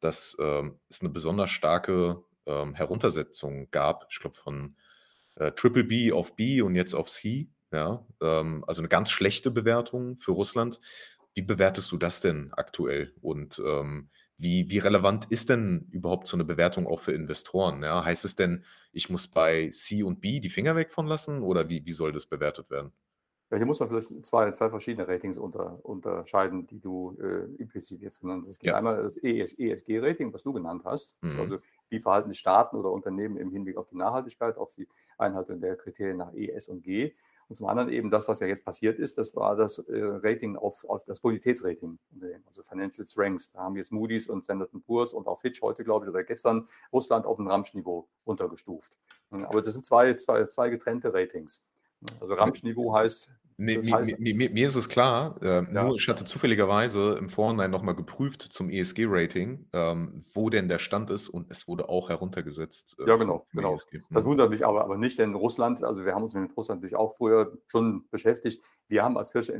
dass 0.00 0.34
äh, 0.38 0.70
es 0.88 1.00
eine 1.00 1.10
besonders 1.10 1.50
starke 1.50 2.24
ähm, 2.46 2.74
Heruntersetzung 2.74 3.70
gab, 3.70 4.06
ich 4.10 4.18
glaube 4.18 4.36
von 4.36 4.76
äh, 5.36 5.52
Triple 5.52 5.84
B 5.84 6.12
auf 6.12 6.36
B 6.36 6.62
und 6.62 6.74
jetzt 6.74 6.94
auf 6.94 7.08
C. 7.08 7.48
Ja, 7.72 8.04
ähm, 8.20 8.64
also 8.66 8.80
eine 8.80 8.88
ganz 8.88 9.10
schlechte 9.10 9.50
Bewertung 9.50 10.18
für 10.18 10.32
Russland. 10.32 10.80
Wie 11.34 11.42
bewertest 11.42 11.92
du 11.92 11.96
das 11.98 12.20
denn 12.20 12.52
aktuell? 12.52 13.14
Und 13.20 13.62
ähm, 13.64 14.10
wie, 14.40 14.70
wie 14.70 14.78
relevant 14.78 15.26
ist 15.30 15.50
denn 15.50 15.88
überhaupt 15.90 16.26
so 16.26 16.36
eine 16.36 16.44
Bewertung 16.44 16.86
auch 16.86 17.00
für 17.00 17.12
Investoren? 17.12 17.82
Ja? 17.82 18.04
Heißt 18.04 18.24
es 18.24 18.36
denn, 18.36 18.64
ich 18.92 19.10
muss 19.10 19.28
bei 19.28 19.70
C 19.70 20.02
und 20.02 20.20
B 20.20 20.40
die 20.40 20.48
Finger 20.48 20.76
weg 20.76 20.90
von 20.90 21.06
lassen 21.06 21.42
oder 21.42 21.68
wie, 21.68 21.84
wie 21.84 21.92
soll 21.92 22.12
das 22.12 22.26
bewertet 22.26 22.70
werden? 22.70 22.92
Ja, 23.50 23.56
hier 23.56 23.66
muss 23.66 23.80
man 23.80 23.88
vielleicht 23.88 24.24
zwei, 24.24 24.50
zwei 24.52 24.70
verschiedene 24.70 25.08
Ratings 25.08 25.36
unter, 25.36 25.84
unterscheiden, 25.84 26.68
die 26.68 26.78
du 26.80 27.18
äh, 27.20 27.60
implizit 27.60 28.00
jetzt 28.00 28.20
genannt 28.20 28.44
hast. 28.44 28.50
Es 28.50 28.58
gibt 28.60 28.70
ja. 28.70 28.76
einmal 28.76 29.02
das 29.02 29.16
ESG-Rating, 29.16 30.32
was 30.32 30.44
du 30.44 30.52
genannt 30.52 30.82
hast. 30.84 31.16
Mhm. 31.20 31.40
also, 31.40 31.58
wie 31.88 31.98
verhalten 31.98 32.30
sich 32.30 32.38
Staaten 32.38 32.76
oder 32.76 32.92
Unternehmen 32.92 33.36
im 33.36 33.50
Hinblick 33.50 33.76
auf 33.76 33.88
die 33.88 33.96
Nachhaltigkeit, 33.96 34.56
auf 34.56 34.72
die 34.74 34.86
Einhaltung 35.18 35.60
der 35.60 35.74
Kriterien 35.74 36.18
nach 36.18 36.32
E, 36.32 36.48
S 36.50 36.68
und 36.68 36.84
G. 36.84 37.12
Und 37.50 37.56
zum 37.56 37.66
anderen 37.66 37.88
eben 37.90 38.12
das, 38.12 38.28
was 38.28 38.38
ja 38.38 38.46
jetzt 38.46 38.64
passiert 38.64 39.00
ist, 39.00 39.18
das 39.18 39.34
war 39.34 39.56
das 39.56 39.80
äh, 39.80 40.04
Rating 40.04 40.56
auf, 40.56 40.84
auf 40.88 41.04
das 41.04 41.18
Bonitätsrating, 41.18 41.98
also 42.46 42.62
Financial 42.62 43.04
Strengths. 43.04 43.50
Da 43.50 43.58
haben 43.58 43.74
jetzt 43.74 43.90
Moody's 43.90 44.28
und 44.28 44.44
Standard 44.44 44.70
Poor's 44.86 45.12
und 45.12 45.26
auch 45.26 45.40
Fitch 45.40 45.60
heute, 45.60 45.82
glaube 45.82 46.06
ich, 46.06 46.10
oder 46.10 46.22
gestern 46.22 46.68
Russland 46.92 47.26
auf 47.26 47.40
ein 47.40 47.48
Ramschniveau 47.48 48.06
runtergestuft. 48.24 48.96
Aber 49.32 49.62
das 49.62 49.74
sind 49.74 49.84
zwei, 49.84 50.14
zwei, 50.14 50.46
zwei 50.46 50.68
getrennte 50.70 51.12
Ratings. 51.12 51.60
Also 52.20 52.34
Ramschniveau 52.34 52.94
heißt, 52.94 53.28
Nee, 53.60 53.76
das 53.76 53.92
heißt, 53.92 54.18
mir, 54.18 54.34
mir, 54.34 54.50
mir, 54.50 54.68
ist 54.68 54.74
es 54.74 54.88
klar, 54.88 55.36
äh, 55.42 55.46
ja. 55.46 55.84
nur 55.84 55.94
ich 55.94 56.08
hatte 56.08 56.24
zufälligerweise 56.24 57.16
im 57.18 57.28
Vorhinein 57.28 57.70
nochmal 57.70 57.94
geprüft 57.94 58.40
zum 58.40 58.70
ESG-Rating, 58.70 59.68
ähm, 59.74 60.22
wo 60.32 60.48
denn 60.48 60.68
der 60.68 60.78
Stand 60.78 61.10
ist 61.10 61.28
und 61.28 61.50
es 61.50 61.68
wurde 61.68 61.90
auch 61.90 62.08
heruntergesetzt. 62.08 62.96
Äh, 62.98 63.06
ja, 63.06 63.16
genau, 63.16 63.46
genau. 63.52 63.74
ESG. 63.74 64.00
Das 64.08 64.24
mhm. 64.24 64.28
wundert 64.28 64.50
mich 64.50 64.64
aber, 64.64 64.82
aber 64.82 64.96
nicht, 64.96 65.18
denn 65.18 65.34
Russland, 65.34 65.84
also 65.84 66.06
wir 66.06 66.14
haben 66.14 66.22
uns 66.22 66.32
mit 66.32 66.56
Russland 66.56 66.80
natürlich 66.80 66.96
auch 66.96 67.16
früher 67.18 67.52
schon 67.66 68.08
beschäftigt. 68.10 68.62
Wir 68.88 69.02
haben 69.02 69.18
als 69.18 69.32
Kirche 69.32 69.52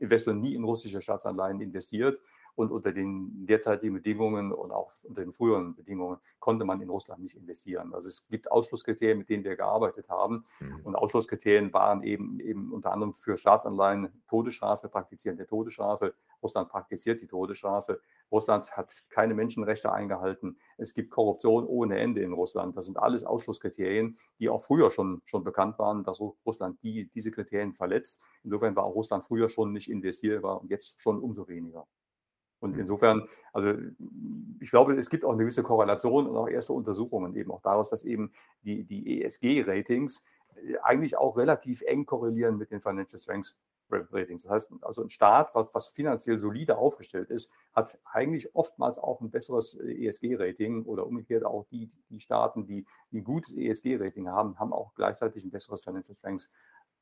Investor 0.00 0.34
nie 0.34 0.56
in 0.56 0.64
russische 0.64 1.00
Staatsanleihen 1.00 1.60
investiert. 1.60 2.18
Und 2.54 2.70
unter 2.70 2.92
den 2.92 3.46
derzeitigen 3.46 3.94
Bedingungen 3.94 4.52
und 4.52 4.72
auch 4.72 4.92
unter 5.04 5.22
den 5.22 5.32
früheren 5.32 5.74
Bedingungen 5.74 6.18
konnte 6.38 6.64
man 6.64 6.80
in 6.80 6.90
Russland 6.90 7.22
nicht 7.22 7.36
investieren. 7.36 7.94
Also 7.94 8.08
es 8.08 8.26
gibt 8.28 8.50
Ausschlusskriterien, 8.50 9.18
mit 9.18 9.30
denen 9.30 9.44
wir 9.44 9.56
gearbeitet 9.56 10.08
haben. 10.08 10.44
Mhm. 10.60 10.80
Und 10.84 10.96
Ausschlusskriterien 10.96 11.72
waren 11.72 12.02
eben, 12.02 12.40
eben 12.40 12.72
unter 12.72 12.92
anderem 12.92 13.14
für 13.14 13.36
Staatsanleihen 13.36 14.22
Todesstrafe, 14.28 14.88
Praktizieren 14.88 15.36
der 15.36 15.46
Todesstrafe. 15.46 16.14
Russland 16.42 16.68
praktiziert 16.68 17.20
die 17.22 17.26
Todesstrafe. 17.26 18.00
Russland 18.30 18.76
hat 18.76 19.04
keine 19.10 19.34
Menschenrechte 19.34 19.92
eingehalten. 19.92 20.58
Es 20.76 20.94
gibt 20.94 21.10
Korruption 21.10 21.66
ohne 21.66 21.98
Ende 21.98 22.22
in 22.22 22.32
Russland. 22.32 22.76
Das 22.76 22.86
sind 22.86 22.98
alles 22.98 23.24
Ausschlusskriterien, 23.24 24.18
die 24.38 24.48
auch 24.48 24.62
früher 24.62 24.90
schon, 24.90 25.22
schon 25.24 25.44
bekannt 25.44 25.78
waren, 25.78 26.04
dass 26.04 26.20
Russland 26.20 26.82
die, 26.82 27.10
diese 27.14 27.30
Kriterien 27.30 27.74
verletzt. 27.74 28.20
Insofern 28.42 28.74
war 28.74 28.84
auch 28.84 28.94
Russland 28.94 29.24
früher 29.24 29.48
schon 29.48 29.72
nicht 29.72 29.90
investierbar 29.90 30.60
und 30.60 30.70
jetzt 30.70 31.00
schon 31.00 31.20
umso 31.20 31.48
weniger. 31.48 31.86
Und 32.62 32.74
mhm. 32.74 32.80
insofern, 32.80 33.28
also 33.52 33.74
ich 34.60 34.70
glaube, 34.70 34.94
es 34.94 35.10
gibt 35.10 35.24
auch 35.24 35.32
eine 35.32 35.40
gewisse 35.40 35.64
Korrelation 35.64 36.26
und 36.28 36.36
auch 36.36 36.48
erste 36.48 36.72
Untersuchungen 36.72 37.34
eben 37.34 37.50
auch 37.50 37.60
daraus, 37.60 37.90
dass 37.90 38.04
eben 38.04 38.32
die, 38.62 38.84
die 38.84 39.22
ESG-Ratings 39.22 40.24
äh, 40.54 40.78
eigentlich 40.82 41.18
auch 41.18 41.36
relativ 41.36 41.82
eng 41.82 42.06
korrelieren 42.06 42.56
mit 42.56 42.70
den 42.70 42.80
Financial 42.80 43.18
Strengths 43.18 43.56
Ratings. 43.90 44.44
Das 44.44 44.52
heißt, 44.52 44.72
also 44.80 45.02
ein 45.02 45.10
Staat, 45.10 45.54
was, 45.54 45.68
was 45.74 45.88
finanziell 45.88 46.38
solide 46.38 46.78
aufgestellt 46.78 47.30
ist, 47.30 47.50
hat 47.74 47.98
eigentlich 48.04 48.54
oftmals 48.54 48.98
auch 48.98 49.20
ein 49.20 49.30
besseres 49.30 49.74
äh, 49.74 50.06
ESG-Rating 50.06 50.84
oder 50.84 51.06
umgekehrt 51.06 51.44
auch 51.44 51.66
die, 51.70 51.90
die 52.08 52.20
Staaten, 52.20 52.64
die 52.64 52.86
ein 53.12 53.24
gutes 53.24 53.54
ESG-Rating 53.54 54.28
haben, 54.28 54.58
haben 54.58 54.72
auch 54.72 54.94
gleichzeitig 54.94 55.44
ein 55.44 55.50
besseres 55.50 55.82
Financial 55.82 56.16
Strengths 56.16 56.50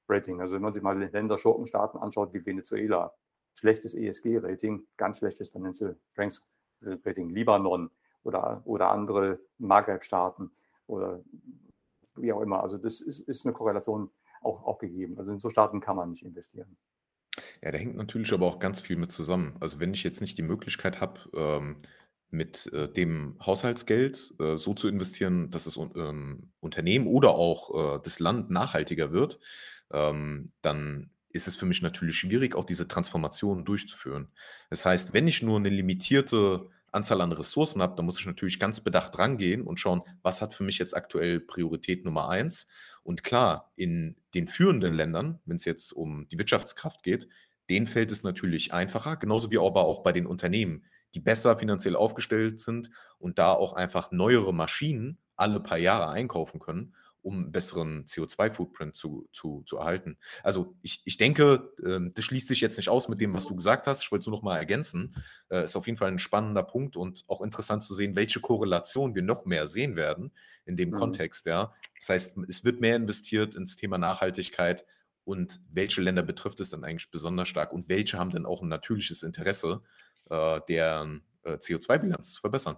Rating. 0.08 0.40
Also 0.40 0.56
wenn 0.56 0.62
man 0.62 0.72
sich 0.72 0.82
mal 0.82 0.98
Länder 0.98 1.38
Schurkenstaaten 1.38 2.00
anschaut 2.00 2.32
wie 2.32 2.44
Venezuela, 2.44 3.14
schlechtes 3.60 3.94
ESG-Rating, 3.94 4.86
ganz 4.96 5.18
schlechtes 5.18 5.50
Financial 5.50 5.96
Strength 6.12 6.42
Rating, 6.82 7.28
Libanon 7.28 7.90
oder, 8.22 8.62
oder 8.64 8.90
andere 8.90 9.38
Maghreb-Staaten 9.58 10.50
oder 10.86 11.22
wie 12.16 12.32
auch 12.32 12.40
immer. 12.40 12.62
Also 12.62 12.78
das 12.78 13.00
ist, 13.00 13.20
ist 13.20 13.44
eine 13.44 13.52
Korrelation 13.52 14.10
auch, 14.42 14.64
auch 14.64 14.78
gegeben. 14.78 15.18
Also 15.18 15.32
in 15.32 15.40
so 15.40 15.50
Staaten 15.50 15.80
kann 15.80 15.96
man 15.96 16.10
nicht 16.10 16.24
investieren. 16.24 16.76
Ja, 17.62 17.70
da 17.70 17.78
hängt 17.78 17.96
natürlich 17.96 18.32
aber 18.32 18.46
auch 18.46 18.58
ganz 18.58 18.80
viel 18.80 18.96
mit 18.96 19.12
zusammen. 19.12 19.56
Also 19.60 19.78
wenn 19.78 19.94
ich 19.94 20.02
jetzt 20.02 20.20
nicht 20.20 20.38
die 20.38 20.42
Möglichkeit 20.42 21.00
habe, 21.00 21.20
ähm, 21.34 21.82
mit 22.30 22.72
äh, 22.72 22.90
dem 22.90 23.36
Haushaltsgeld 23.44 24.34
äh, 24.38 24.56
so 24.56 24.72
zu 24.74 24.88
investieren, 24.88 25.50
dass 25.50 25.64
das 25.64 25.76
ähm, 25.76 26.52
Unternehmen 26.60 27.06
oder 27.06 27.30
auch 27.30 27.96
äh, 27.96 28.00
das 28.02 28.20
Land 28.20 28.50
nachhaltiger 28.50 29.12
wird, 29.12 29.40
ähm, 29.92 30.52
dann 30.62 31.10
ist 31.32 31.48
es 31.48 31.56
für 31.56 31.66
mich 31.66 31.82
natürlich 31.82 32.18
schwierig, 32.18 32.54
auch 32.54 32.64
diese 32.64 32.88
Transformation 32.88 33.64
durchzuführen. 33.64 34.28
Das 34.68 34.84
heißt, 34.84 35.12
wenn 35.12 35.28
ich 35.28 35.42
nur 35.42 35.58
eine 35.58 35.68
limitierte 35.68 36.68
Anzahl 36.92 37.20
an 37.20 37.32
Ressourcen 37.32 37.82
habe, 37.82 37.94
dann 37.96 38.04
muss 38.04 38.18
ich 38.18 38.26
natürlich 38.26 38.58
ganz 38.58 38.80
bedacht 38.80 39.18
rangehen 39.18 39.62
und 39.62 39.78
schauen, 39.78 40.02
was 40.22 40.42
hat 40.42 40.54
für 40.54 40.64
mich 40.64 40.78
jetzt 40.78 40.96
aktuell 40.96 41.40
Priorität 41.40 42.04
Nummer 42.04 42.28
eins. 42.28 42.66
Und 43.02 43.22
klar, 43.22 43.72
in 43.76 44.16
den 44.34 44.48
führenden 44.48 44.94
Ländern, 44.94 45.40
wenn 45.44 45.56
es 45.56 45.64
jetzt 45.64 45.92
um 45.92 46.26
die 46.28 46.38
Wirtschaftskraft 46.38 47.02
geht, 47.02 47.28
denen 47.68 47.86
fällt 47.86 48.10
es 48.10 48.24
natürlich 48.24 48.72
einfacher, 48.72 49.16
genauso 49.16 49.50
wie 49.50 49.58
aber 49.58 49.84
auch 49.84 50.02
bei 50.02 50.12
den 50.12 50.26
Unternehmen, 50.26 50.84
die 51.14 51.20
besser 51.20 51.56
finanziell 51.56 51.96
aufgestellt 51.96 52.60
sind 52.60 52.90
und 53.18 53.38
da 53.38 53.52
auch 53.52 53.72
einfach 53.72 54.10
neuere 54.10 54.52
Maschinen 54.52 55.18
alle 55.36 55.60
paar 55.60 55.78
Jahre 55.78 56.08
einkaufen 56.10 56.60
können, 56.60 56.94
um 57.22 57.34
einen 57.34 57.52
besseren 57.52 58.04
CO2-Footprint 58.06 58.94
zu, 58.94 59.28
zu, 59.32 59.62
zu 59.66 59.76
erhalten. 59.78 60.18
Also 60.42 60.74
ich, 60.82 61.02
ich 61.04 61.16
denke, 61.16 61.72
ähm, 61.84 62.12
das 62.14 62.24
schließt 62.24 62.48
sich 62.48 62.60
jetzt 62.60 62.76
nicht 62.76 62.88
aus 62.88 63.08
mit 63.08 63.20
dem, 63.20 63.34
was 63.34 63.46
du 63.46 63.54
gesagt 63.54 63.86
hast. 63.86 64.02
Ich 64.02 64.10
wollte 64.10 64.22
es 64.22 64.26
nur 64.26 64.36
noch 64.36 64.42
mal 64.42 64.56
ergänzen. 64.56 65.14
Äh, 65.48 65.64
ist 65.64 65.76
auf 65.76 65.86
jeden 65.86 65.98
Fall 65.98 66.10
ein 66.10 66.18
spannender 66.18 66.62
Punkt 66.62 66.96
und 66.96 67.24
auch 67.28 67.40
interessant 67.40 67.82
zu 67.82 67.94
sehen, 67.94 68.16
welche 68.16 68.40
Korrelation 68.40 69.14
wir 69.14 69.22
noch 69.22 69.44
mehr 69.44 69.68
sehen 69.68 69.96
werden 69.96 70.32
in 70.64 70.76
dem 70.76 70.90
mhm. 70.90 70.94
Kontext. 70.94 71.46
Ja. 71.46 71.74
Das 71.98 72.08
heißt, 72.08 72.38
es 72.48 72.64
wird 72.64 72.80
mehr 72.80 72.96
investiert 72.96 73.54
ins 73.54 73.76
Thema 73.76 73.98
Nachhaltigkeit 73.98 74.84
und 75.24 75.60
welche 75.70 76.00
Länder 76.00 76.22
betrifft 76.22 76.60
es 76.60 76.70
dann 76.70 76.84
eigentlich 76.84 77.10
besonders 77.10 77.48
stark 77.48 77.72
und 77.72 77.88
welche 77.88 78.18
haben 78.18 78.30
dann 78.30 78.46
auch 78.46 78.62
ein 78.62 78.68
natürliches 78.68 79.22
Interesse, 79.22 79.82
äh, 80.30 80.60
deren 80.68 81.22
äh, 81.42 81.52
CO2-Bilanz 81.52 82.32
zu 82.32 82.40
verbessern. 82.40 82.76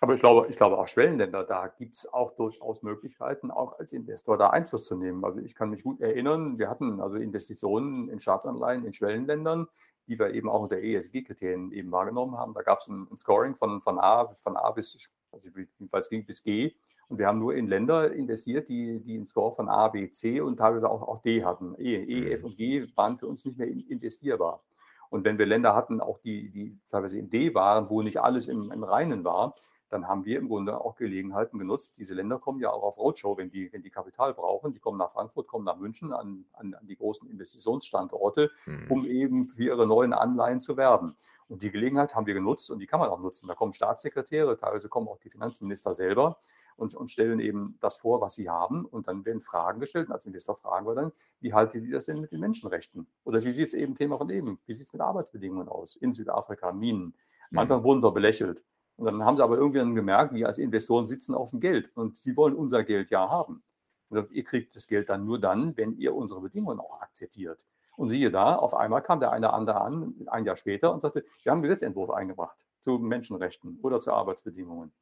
Aber 0.00 0.14
ich 0.14 0.20
glaube, 0.20 0.46
ich 0.48 0.56
glaube 0.56 0.78
auch 0.78 0.86
Schwellenländer, 0.86 1.44
da 1.44 1.66
gibt 1.68 1.96
es 1.96 2.12
auch 2.12 2.34
durchaus 2.36 2.82
Möglichkeiten, 2.82 3.50
auch 3.50 3.78
als 3.78 3.92
Investor 3.92 4.38
da 4.38 4.50
Einfluss 4.50 4.84
zu 4.84 4.96
nehmen. 4.96 5.24
Also 5.24 5.40
ich 5.40 5.54
kann 5.54 5.70
mich 5.70 5.82
gut 5.82 6.00
erinnern, 6.00 6.58
wir 6.58 6.68
hatten 6.68 7.00
also 7.00 7.16
Investitionen 7.16 8.08
in 8.08 8.20
Staatsanleihen 8.20 8.84
in 8.84 8.92
Schwellenländern, 8.92 9.66
die 10.06 10.18
wir 10.18 10.32
eben 10.34 10.48
auch 10.48 10.62
unter 10.62 10.78
ESG-Kriterien 10.78 11.72
eben 11.72 11.90
wahrgenommen 11.90 12.36
haben. 12.36 12.54
Da 12.54 12.62
gab 12.62 12.80
es 12.80 12.88
ein, 12.88 13.08
ein, 13.10 13.16
Scoring 13.16 13.54
von, 13.54 13.80
von, 13.80 13.98
A, 13.98 14.28
von 14.34 14.56
A 14.56 14.70
bis, 14.70 15.10
also 15.32 15.50
jedenfalls 15.50 16.08
ging 16.08 16.24
bis 16.24 16.42
G. 16.42 16.74
Und 17.08 17.18
wir 17.18 17.26
haben 17.26 17.38
nur 17.38 17.54
in 17.54 17.68
Länder 17.68 18.12
investiert, 18.12 18.68
die, 18.68 19.00
die 19.00 19.14
einen 19.14 19.26
Score 19.26 19.54
von 19.54 19.68
A, 19.68 19.88
B, 19.88 20.10
C 20.10 20.40
und 20.40 20.58
teilweise 20.58 20.90
auch, 20.90 21.02
auch 21.02 21.22
D 21.22 21.44
hatten. 21.44 21.74
E, 21.78 21.94
e, 21.94 22.32
F 22.32 22.44
und 22.44 22.56
G 22.56 22.86
waren 22.94 23.18
für 23.18 23.26
uns 23.26 23.44
nicht 23.44 23.58
mehr 23.58 23.68
investierbar. 23.68 24.62
Und 25.10 25.24
wenn 25.24 25.38
wir 25.38 25.46
Länder 25.46 25.74
hatten, 25.74 26.00
auch 26.00 26.18
die, 26.18 26.50
die 26.50 26.78
teilweise 26.88 27.18
in 27.18 27.30
D 27.30 27.54
waren, 27.54 27.88
wo 27.88 28.02
nicht 28.02 28.20
alles 28.20 28.48
im, 28.48 28.70
im 28.70 28.84
Reinen 28.84 29.24
war, 29.24 29.54
dann 29.90 30.06
haben 30.06 30.24
wir 30.24 30.38
im 30.38 30.48
Grunde 30.48 30.80
auch 30.80 30.96
Gelegenheiten 30.96 31.58
genutzt. 31.58 31.96
Diese 31.96 32.14
Länder 32.14 32.38
kommen 32.38 32.60
ja 32.60 32.70
auch 32.70 32.82
auf 32.82 32.98
Roadshow, 32.98 33.36
wenn 33.38 33.50
die, 33.50 33.72
wenn 33.72 33.82
die 33.82 33.90
Kapital 33.90 34.34
brauchen. 34.34 34.72
Die 34.72 34.78
kommen 34.78 34.98
nach 34.98 35.10
Frankfurt, 35.10 35.46
kommen 35.46 35.64
nach 35.64 35.76
München 35.76 36.12
an, 36.12 36.44
an, 36.52 36.74
an 36.74 36.86
die 36.86 36.96
großen 36.96 37.28
Investitionsstandorte, 37.30 38.50
mhm. 38.66 38.86
um 38.90 39.06
eben 39.06 39.48
für 39.48 39.64
ihre 39.64 39.86
neuen 39.86 40.12
Anleihen 40.12 40.60
zu 40.60 40.76
werben. 40.76 41.16
Und 41.48 41.62
die 41.62 41.70
Gelegenheit 41.70 42.14
haben 42.14 42.26
wir 42.26 42.34
genutzt 42.34 42.70
und 42.70 42.80
die 42.80 42.86
kann 42.86 43.00
man 43.00 43.08
auch 43.08 43.20
nutzen. 43.20 43.48
Da 43.48 43.54
kommen 43.54 43.72
Staatssekretäre, 43.72 44.58
teilweise 44.58 44.90
kommen 44.90 45.08
auch 45.08 45.18
die 45.18 45.30
Finanzminister 45.30 45.94
selber 45.94 46.36
und, 46.78 46.94
und 46.94 47.10
stellen 47.10 47.40
eben 47.40 47.76
das 47.80 47.96
vor, 47.96 48.20
was 48.20 48.36
sie 48.36 48.48
haben. 48.48 48.86
Und 48.86 49.08
dann 49.08 49.24
werden 49.24 49.42
Fragen 49.42 49.80
gestellt. 49.80 50.06
Und 50.08 50.14
als 50.14 50.26
Investor 50.26 50.54
fragen 50.54 50.86
wir 50.86 50.94
dann, 50.94 51.12
wie 51.40 51.52
halten 51.52 51.82
die 51.82 51.90
das 51.90 52.04
denn 52.04 52.20
mit 52.20 52.32
den 52.32 52.40
Menschenrechten? 52.40 53.06
Oder 53.24 53.44
wie 53.44 53.52
sieht 53.52 53.66
es 53.66 53.74
eben 53.74 53.96
Thema 53.96 54.16
von 54.16 54.30
eben? 54.30 54.60
Wie 54.64 54.74
sieht 54.74 54.86
es 54.86 54.92
mit 54.92 55.02
Arbeitsbedingungen 55.02 55.68
aus? 55.68 55.96
In 55.96 56.12
Südafrika, 56.12 56.72
Minen. 56.72 57.14
Am 57.50 57.58
Anfang 57.58 57.80
mhm. 57.80 57.84
wurden 57.84 58.02
wir 58.02 58.12
belächelt. 58.12 58.62
Und 58.96 59.06
dann 59.06 59.24
haben 59.24 59.36
sie 59.36 59.42
aber 59.42 59.56
irgendwann 59.56 59.94
gemerkt, 59.94 60.34
wir 60.34 60.46
als 60.46 60.58
Investoren 60.58 61.06
sitzen 61.06 61.34
auf 61.34 61.50
dem 61.50 61.60
Geld 61.60 61.90
und 61.94 62.16
sie 62.16 62.36
wollen 62.36 62.54
unser 62.54 62.84
Geld 62.84 63.10
ja 63.10 63.28
haben. 63.28 63.62
Und 64.08 64.30
ihr 64.32 64.44
kriegt 64.44 64.74
das 64.74 64.86
Geld 64.86 65.08
dann 65.08 65.24
nur 65.24 65.38
dann, 65.38 65.76
wenn 65.76 65.96
ihr 65.98 66.14
unsere 66.14 66.40
Bedingungen 66.40 66.80
auch 66.80 67.00
akzeptiert. 67.00 67.66
Und 67.96 68.08
siehe 68.08 68.30
da, 68.30 68.54
auf 68.54 68.74
einmal 68.74 69.02
kam 69.02 69.20
der 69.20 69.32
eine 69.32 69.52
andere 69.52 69.80
an, 69.80 70.14
ein 70.26 70.44
Jahr 70.44 70.56
später, 70.56 70.92
und 70.92 71.00
sagte, 71.00 71.24
wir 71.42 71.50
haben 71.50 71.58
einen 71.58 71.64
Gesetzentwurf 71.64 72.10
eingebracht 72.10 72.56
zu 72.80 72.98
Menschenrechten 72.98 73.78
oder 73.82 74.00
zu 74.00 74.12
Arbeitsbedingungen. 74.12 74.92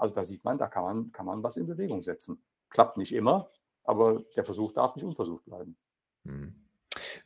Also 0.00 0.14
da 0.14 0.24
sieht 0.24 0.44
man, 0.44 0.58
da 0.58 0.66
kann 0.66 0.82
man, 0.82 1.12
kann 1.12 1.26
man 1.26 1.42
was 1.42 1.56
in 1.56 1.66
Bewegung 1.66 2.02
setzen. 2.02 2.42
Klappt 2.70 2.96
nicht 2.96 3.14
immer, 3.14 3.50
aber 3.84 4.22
der 4.36 4.44
Versuch 4.44 4.72
darf 4.72 4.96
nicht 4.96 5.04
unversucht 5.04 5.44
bleiben. 5.44 5.76
Hm. 6.24 6.54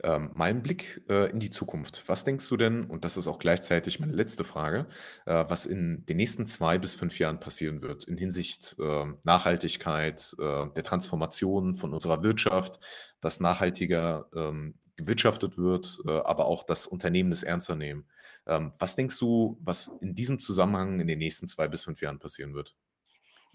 Ähm, 0.02 0.30
mein 0.34 0.62
Blick 0.62 1.02
äh, 1.08 1.30
in 1.30 1.40
die 1.40 1.50
Zukunft. 1.50 2.04
Was 2.06 2.24
denkst 2.24 2.48
du 2.48 2.56
denn, 2.56 2.84
und 2.84 3.04
das 3.04 3.16
ist 3.16 3.26
auch 3.26 3.38
gleichzeitig 3.38 3.98
meine 3.98 4.12
letzte 4.12 4.44
Frage, 4.44 4.86
äh, 5.24 5.44
was 5.48 5.66
in 5.66 6.04
den 6.06 6.16
nächsten 6.16 6.46
zwei 6.46 6.78
bis 6.78 6.94
fünf 6.94 7.18
Jahren 7.18 7.40
passieren 7.40 7.80
wird 7.80 8.04
in 8.04 8.18
Hinsicht 8.18 8.76
äh, 8.78 9.04
Nachhaltigkeit, 9.22 10.34
der 10.38 10.82
Transformation 10.82 11.76
von 11.76 11.94
unserer 11.94 12.22
Wirtschaft, 12.22 12.80
dass 13.20 13.40
nachhaltiger 13.40 14.28
ähm, 14.34 14.78
gewirtschaftet 14.96 15.58
wird, 15.58 15.98
äh, 16.06 16.10
aber 16.10 16.46
auch 16.46 16.64
das 16.64 16.86
Unternehmen 16.86 17.32
es 17.32 17.42
ernster 17.42 17.76
nehmen. 17.76 18.06
Ähm, 18.46 18.72
was 18.78 18.96
denkst 18.96 19.18
du, 19.18 19.58
was 19.62 19.88
in 20.00 20.14
diesem 20.14 20.38
Zusammenhang 20.38 21.00
in 21.00 21.06
den 21.06 21.18
nächsten 21.18 21.48
zwei 21.48 21.68
bis 21.68 21.84
fünf 21.84 22.00
Jahren 22.02 22.18
passieren 22.18 22.54
wird? 22.54 22.76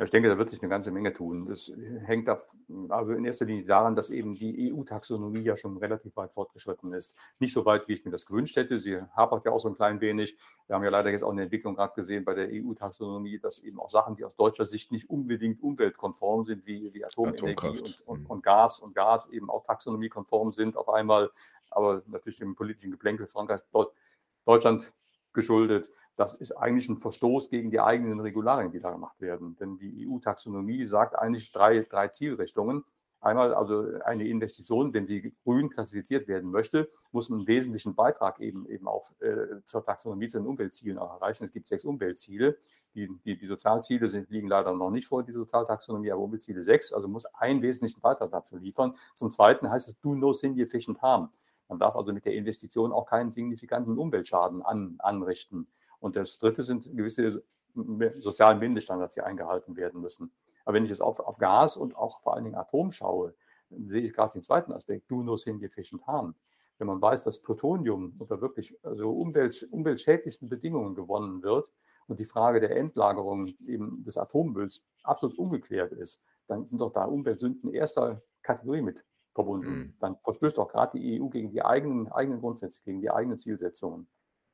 Ich 0.01 0.11
denke, 0.11 0.29
da 0.29 0.37
wird 0.37 0.49
sich 0.49 0.61
eine 0.61 0.69
ganze 0.69 0.91
Menge 0.91 1.11
tun. 1.11 1.45
Das 1.45 1.73
hängt 2.05 2.29
auf, 2.29 2.55
also 2.87 3.11
in 3.11 3.25
erster 3.25 3.43
Linie 3.43 3.65
daran, 3.65 3.97
dass 3.97 4.09
eben 4.09 4.33
die 4.33 4.71
EU-Taxonomie 4.71 5.41
ja 5.41 5.57
schon 5.57 5.75
relativ 5.75 6.15
weit 6.15 6.31
fortgeschritten 6.31 6.93
ist. 6.93 7.17
Nicht 7.39 7.53
so 7.53 7.65
weit, 7.65 7.89
wie 7.89 7.93
ich 7.93 8.05
mir 8.05 8.11
das 8.11 8.25
gewünscht 8.25 8.55
hätte. 8.55 8.79
Sie 8.79 8.97
hapert 9.13 9.43
ja 9.45 9.51
auch 9.51 9.59
so 9.59 9.67
ein 9.67 9.75
klein 9.75 9.99
wenig. 9.99 10.37
Wir 10.67 10.75
haben 10.75 10.83
ja 10.85 10.89
leider 10.89 11.09
jetzt 11.09 11.23
auch 11.23 11.31
eine 11.31 11.43
Entwicklung 11.43 11.75
gerade 11.75 11.93
gesehen 11.95 12.23
bei 12.23 12.33
der 12.33 12.47
EU-Taxonomie, 12.49 13.39
dass 13.39 13.59
eben 13.59 13.77
auch 13.77 13.89
Sachen, 13.89 14.15
die 14.15 14.23
aus 14.23 14.37
deutscher 14.37 14.65
Sicht 14.65 14.93
nicht 14.93 15.09
unbedingt 15.09 15.61
umweltkonform 15.61 16.45
sind, 16.45 16.65
wie, 16.65 16.93
wie 16.93 17.03
Atomenergie 17.03 17.67
und, 17.67 18.01
und, 18.05 18.25
und, 18.25 18.43
Gas 18.43 18.79
und 18.79 18.95
Gas 18.95 19.27
eben 19.27 19.49
auch 19.49 19.65
taxonomiekonform 19.65 20.53
sind, 20.53 20.77
auf 20.77 20.87
einmal, 20.87 21.29
aber 21.71 22.03
natürlich 22.07 22.39
dem 22.39 22.55
politischen 22.55 22.91
Geplänkel 22.91 23.27
Frankreich, 23.27 23.59
Deutschland 24.45 24.93
geschuldet 25.33 25.89
das 26.19 26.35
ist 26.35 26.51
eigentlich 26.51 26.89
ein 26.89 26.97
Verstoß 26.97 27.49
gegen 27.49 27.71
die 27.71 27.79
eigenen 27.79 28.19
Regularien, 28.19 28.71
die 28.71 28.81
da 28.81 28.91
gemacht 28.91 29.21
werden. 29.21 29.55
Denn 29.57 29.77
die 29.77 30.05
EU-Taxonomie 30.05 30.85
sagt 30.85 31.17
eigentlich 31.17 31.53
drei, 31.53 31.79
drei 31.89 32.09
Zielrichtungen. 32.09 32.83
Einmal 33.21 33.53
also 33.53 33.85
eine 34.03 34.27
Investition, 34.27 34.93
wenn 34.93 35.07
sie 35.07 35.33
grün 35.45 35.69
klassifiziert 35.69 36.27
werden 36.27 36.51
möchte, 36.51 36.89
muss 37.13 37.31
einen 37.31 37.47
wesentlichen 37.47 37.95
Beitrag 37.95 38.41
eben, 38.41 38.67
eben 38.67 38.89
auch 38.89 39.09
äh, 39.21 39.63
zur 39.65 39.85
Taxonomie, 39.85 40.27
zu 40.27 40.39
den 40.39 40.47
Umweltzielen 40.47 40.97
erreichen. 40.97 41.45
Es 41.45 41.53
gibt 41.53 41.69
sechs 41.69 41.85
Umweltziele. 41.85 42.57
Die, 42.95 43.09
die, 43.23 43.37
die 43.37 43.47
Sozialziele 43.47 44.09
sind, 44.09 44.29
liegen 44.29 44.47
leider 44.49 44.73
noch 44.73 44.89
nicht 44.89 45.07
vor, 45.07 45.23
die 45.23 45.31
Sozialtaxonomie, 45.31 46.11
aber 46.11 46.21
Umweltziele 46.21 46.63
sechs, 46.63 46.91
also 46.91 47.07
muss 47.07 47.25
einen 47.27 47.61
wesentlichen 47.61 48.01
Beitrag 48.01 48.31
dazu 48.31 48.57
liefern. 48.57 48.95
Zum 49.15 49.31
Zweiten 49.31 49.69
heißt 49.69 49.87
es, 49.87 49.99
do 50.01 50.15
no 50.15 50.33
significant 50.33 51.01
harm. 51.01 51.31
Man 51.69 51.79
darf 51.79 51.95
also 51.95 52.11
mit 52.11 52.25
der 52.25 52.33
Investition 52.33 52.91
auch 52.91 53.05
keinen 53.05 53.31
signifikanten 53.31 53.97
Umweltschaden 53.97 54.63
an, 54.63 54.95
anrichten. 54.99 55.67
Und 55.99 56.15
das 56.15 56.37
Dritte 56.37 56.63
sind 56.63 56.89
gewisse 56.95 57.43
sozialen 58.15 58.59
Mindeststandards, 58.59 59.15
die 59.15 59.21
eingehalten 59.21 59.75
werden 59.75 60.01
müssen. 60.01 60.31
Aber 60.65 60.75
wenn 60.75 60.83
ich 60.83 60.89
jetzt 60.89 61.01
auf, 61.01 61.19
auf 61.19 61.37
Gas 61.37 61.77
und 61.77 61.95
auch 61.95 62.21
vor 62.21 62.35
allen 62.35 62.43
Dingen 62.43 62.55
Atom 62.55 62.91
schaue, 62.91 63.33
dann 63.69 63.87
sehe 63.87 64.01
ich 64.01 64.13
gerade 64.13 64.33
den 64.33 64.43
zweiten 64.43 64.71
Aspekt, 64.71 65.09
do 65.09 65.21
no 65.21 65.35
significant 65.35 66.05
harm. 66.07 66.35
Wenn 66.77 66.87
man 66.87 67.01
weiß, 67.01 67.23
dass 67.23 67.41
Plutonium 67.41 68.15
unter 68.17 68.41
wirklich 68.41 68.77
also 68.83 69.11
umwelt, 69.11 69.67
umweltschädlichsten 69.71 70.47
Bedingungen 70.47 70.95
gewonnen 70.95 71.43
wird 71.43 71.71
und 72.07 72.19
die 72.19 72.25
Frage 72.25 72.59
der 72.59 72.75
Endlagerung 72.75 73.47
eben 73.67 74.03
des 74.03 74.17
Atommülls 74.17 74.81
absolut 75.03 75.37
ungeklärt 75.37 75.91
ist, 75.91 76.21
dann 76.47 76.65
sind 76.65 76.79
doch 76.79 76.91
da 76.91 77.05
Umweltsünden 77.05 77.71
erster 77.73 78.21
Kategorie 78.41 78.81
mit 78.81 79.03
verbunden. 79.33 79.69
Mhm. 79.69 79.93
Dann 79.99 80.17
verstößt 80.23 80.57
auch 80.57 80.69
gerade 80.69 80.97
die 80.97 81.21
EU 81.21 81.27
gegen 81.27 81.51
die 81.51 81.63
eigenen, 81.63 82.11
eigenen 82.11 82.39
Grundsätze, 82.39 82.81
gegen 82.83 83.01
die 83.01 83.11
eigenen 83.11 83.37
Zielsetzungen. 83.37 84.07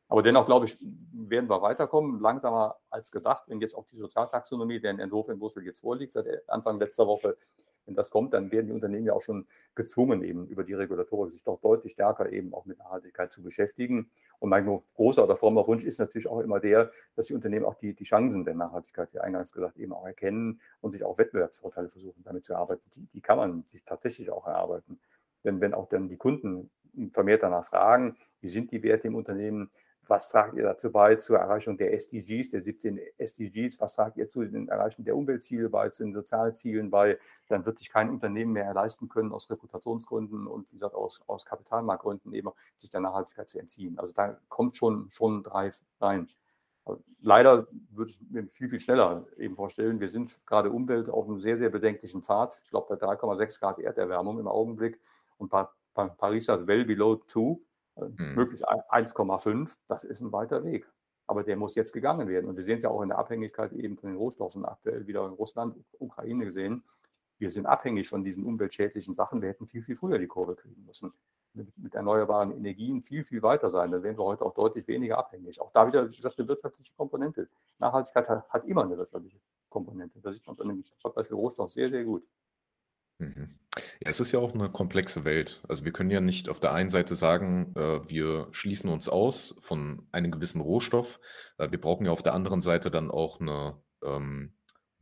Aber 0.07 0.21
dennoch, 0.21 0.45
glaube 0.45 0.65
ich, 0.65 0.77
werden 0.81 1.49
wir 1.49 1.61
weiterkommen, 1.61 2.19
langsamer 2.19 2.77
als 2.89 3.11
gedacht. 3.11 3.43
Wenn 3.47 3.59
jetzt 3.59 3.75
auch 3.75 3.85
die 3.87 3.97
Sozialtaxonomie, 3.97 4.79
der 4.79 4.91
Entwurf 4.91 5.29
in 5.29 5.39
Brüssel 5.39 5.65
jetzt 5.65 5.79
vorliegt, 5.79 6.13
seit 6.13 6.27
Anfang 6.47 6.79
letzter 6.79 7.07
Woche, 7.07 7.37
wenn 7.85 7.95
das 7.95 8.09
kommt, 8.09 8.33
dann 8.33 8.51
werden 8.51 8.67
die 8.67 8.73
Unternehmen 8.73 9.05
ja 9.05 9.13
auch 9.13 9.21
schon 9.21 9.47
gezwungen, 9.75 10.23
eben 10.23 10.47
über 10.47 10.63
die 10.63 10.73
Regulatorik 10.73 11.31
sich 11.31 11.43
doch 11.43 11.59
deutlich 11.61 11.93
stärker 11.93 12.31
eben 12.31 12.53
auch 12.53 12.65
mit 12.65 12.79
Nachhaltigkeit 12.79 13.31
zu 13.31 13.43
beschäftigen. 13.43 14.09
Und 14.39 14.49
mein 14.49 14.65
großer 14.95 15.23
oder 15.23 15.35
frommer 15.35 15.67
Wunsch 15.67 15.83
ist 15.83 15.99
natürlich 15.99 16.27
auch 16.27 16.39
immer 16.39 16.59
der, 16.59 16.91
dass 17.15 17.27
die 17.27 17.35
Unternehmen 17.35 17.65
auch 17.65 17.75
die, 17.75 17.93
die 17.93 18.03
Chancen 18.03 18.43
der 18.43 18.55
Nachhaltigkeit, 18.55 19.13
wie 19.13 19.19
eingangs 19.19 19.51
gesagt, 19.51 19.77
eben 19.77 19.93
auch 19.93 20.05
erkennen 20.05 20.61
und 20.81 20.91
sich 20.91 21.03
auch 21.03 21.17
Wettbewerbsvorteile 21.17 21.89
versuchen, 21.89 22.23
damit 22.23 22.43
zu 22.43 22.53
erarbeiten. 22.53 22.89
Die, 22.95 23.07
die 23.13 23.21
kann 23.21 23.37
man 23.37 23.63
sich 23.65 23.83
tatsächlich 23.83 24.31
auch 24.31 24.47
erarbeiten. 24.47 24.99
Denn 25.43 25.61
wenn 25.61 25.73
auch 25.73 25.87
dann 25.87 26.09
die 26.09 26.17
Kunden 26.17 26.71
vermehrt 27.11 27.43
danach 27.43 27.65
fragen, 27.65 28.17
wie 28.41 28.47
sind 28.47 28.71
die 28.71 28.81
Werte 28.81 29.07
im 29.07 29.15
Unternehmen, 29.15 29.69
was 30.07 30.29
tragt 30.29 30.55
ihr 30.55 30.63
dazu 30.63 30.91
bei 30.91 31.15
zur 31.15 31.37
Erreichung 31.37 31.77
der 31.77 31.93
SDGs, 31.93 32.49
der 32.51 32.61
17 32.61 32.99
SDGs? 33.17 33.79
Was 33.79 33.95
tragt 33.95 34.17
ihr 34.17 34.29
zu 34.29 34.43
den 34.43 34.67
Erreichung 34.67 35.05
der 35.05 35.15
Umweltziele 35.15 35.69
bei, 35.69 35.89
zu 35.89 36.03
den 36.03 36.13
Sozialzielen 36.13 36.89
bei? 36.89 37.17
Dann 37.47 37.65
wird 37.65 37.79
sich 37.79 37.89
kein 37.89 38.09
Unternehmen 38.09 38.53
mehr 38.53 38.73
leisten 38.73 39.09
können, 39.09 39.31
aus 39.31 39.49
Reputationsgründen 39.49 40.47
und 40.47 40.71
wie 40.71 40.75
gesagt 40.75 40.95
aus, 40.95 41.21
aus 41.27 41.45
Kapitalmarktgründen 41.45 42.33
eben 42.33 42.49
sich 42.75 42.89
der 42.89 43.01
Nachhaltigkeit 43.01 43.49
zu 43.49 43.59
entziehen. 43.59 43.97
Also 43.99 44.13
da 44.13 44.39
kommt 44.49 44.75
schon, 44.75 45.09
schon 45.09 45.43
Drive 45.43 45.81
rein. 45.99 46.29
Leider 47.21 47.67
würde 47.89 48.11
ich 48.11 48.21
mir 48.29 48.47
viel, 48.47 48.69
viel 48.69 48.79
schneller 48.79 49.25
eben 49.37 49.55
vorstellen. 49.55 49.99
Wir 49.99 50.09
sind 50.09 50.39
gerade 50.45 50.69
Umwelt 50.69 51.09
auf 51.09 51.25
einem 51.27 51.39
sehr, 51.39 51.57
sehr 51.57 51.69
bedenklichen 51.69 52.21
Pfad. 52.21 52.61
Ich 52.63 52.69
glaube, 52.69 52.95
bei 52.95 53.07
3,6 53.07 53.59
Grad 53.59 53.79
Erderwärmung 53.79 54.39
im 54.39 54.47
Augenblick 54.47 54.99
und 55.37 55.49
Paris 55.93 56.47
hat 56.47 56.67
well 56.67 56.85
below 56.85 57.15
2 57.27 57.57
mhm. 57.95 58.36
möglichst 58.36 58.67
1,5, 58.67 59.77
das 59.88 60.03
ist 60.03 60.21
ein 60.21 60.31
weiter 60.31 60.63
Weg. 60.63 60.88
Aber 61.27 61.43
der 61.43 61.58
muss 61.58 61.75
jetzt 61.75 61.91
gegangen 61.91 62.27
werden. 62.27 62.47
Und 62.47 62.55
wir 62.55 62.63
sehen 62.63 62.77
es 62.77 62.84
ja 62.84 62.89
auch 62.89 63.01
in 63.01 63.10
der 63.10 63.17
Abhängigkeit 63.17 63.73
eben 63.73 63.97
von 63.97 64.10
den 64.10 64.17
Rohstoffen 64.17 64.63
aktuell 64.63 65.08
wieder 65.08 65.25
in 65.25 65.34
Russland, 65.34 65.75
Ukraine 65.97 66.45
gesehen. 66.45 66.84
Wir 67.39 67.49
sind 67.49 67.65
abhängig 67.65 68.08
von 68.08 68.23
diesen 68.23 68.45
umweltschädlichen 68.45 69.13
Sachen. 69.13 69.41
Wir 69.41 69.49
hätten 69.49 69.65
viel, 69.65 69.84
viel 69.84 69.95
früher 69.95 70.19
die 70.19 70.27
Kurve 70.27 70.55
kriegen 70.55 70.86
müssen. 70.86 71.13
Mit, 71.53 71.75
mit 71.77 71.95
erneuerbaren 71.95 72.51
Energien 72.51 73.01
viel, 73.01 73.23
viel 73.23 73.41
weiter 73.41 73.69
sein. 73.69 73.91
Dann 73.91 74.03
wären 74.03 74.17
wir 74.17 74.25
heute 74.25 74.43
auch 74.43 74.53
deutlich 74.53 74.88
weniger 74.88 75.17
abhängig. 75.17 75.60
Auch 75.62 75.71
da 75.71 75.88
wieder, 75.88 76.10
wie 76.10 76.15
gesagt, 76.15 76.38
eine 76.38 76.47
wirtschaftliche 76.47 76.93
Komponente. 76.95 77.49
Nachhaltigkeit 77.79 78.27
hat, 78.27 78.49
hat 78.49 78.65
immer 78.65 78.84
eine 78.84 78.97
wirtschaftliche 78.97 79.38
Rohstoffkomponente. 79.75 80.19
Das 80.21 80.36
sieht 80.36 80.47
man 80.47 80.55
dann 80.55 80.69
im 80.69 80.84
Beispiel 81.13 81.36
Rohstoff 81.36 81.71
sehr, 81.71 81.89
sehr 81.89 82.03
gut. 82.03 82.23
Mhm. 83.19 83.60
Ja, 83.77 84.09
es 84.09 84.19
ist 84.19 84.31
ja 84.31 84.39
auch 84.39 84.53
eine 84.53 84.69
komplexe 84.69 85.25
Welt. 85.25 85.61
Also, 85.67 85.85
wir 85.85 85.91
können 85.91 86.11
ja 86.11 86.21
nicht 86.21 86.49
auf 86.49 86.59
der 86.59 86.73
einen 86.73 86.89
Seite 86.89 87.15
sagen, 87.15 87.73
äh, 87.75 88.07
wir 88.09 88.47
schließen 88.51 88.89
uns 88.89 89.09
aus 89.09 89.55
von 89.59 90.07
einem 90.11 90.31
gewissen 90.31 90.61
Rohstoff. 90.61 91.19
Äh, 91.57 91.71
wir 91.71 91.81
brauchen 91.81 92.05
ja 92.05 92.11
auf 92.11 92.23
der 92.23 92.33
anderen 92.33 92.61
Seite 92.61 92.89
dann 92.91 93.11
auch 93.11 93.39
eine 93.39 93.81
ähm, 94.03 94.53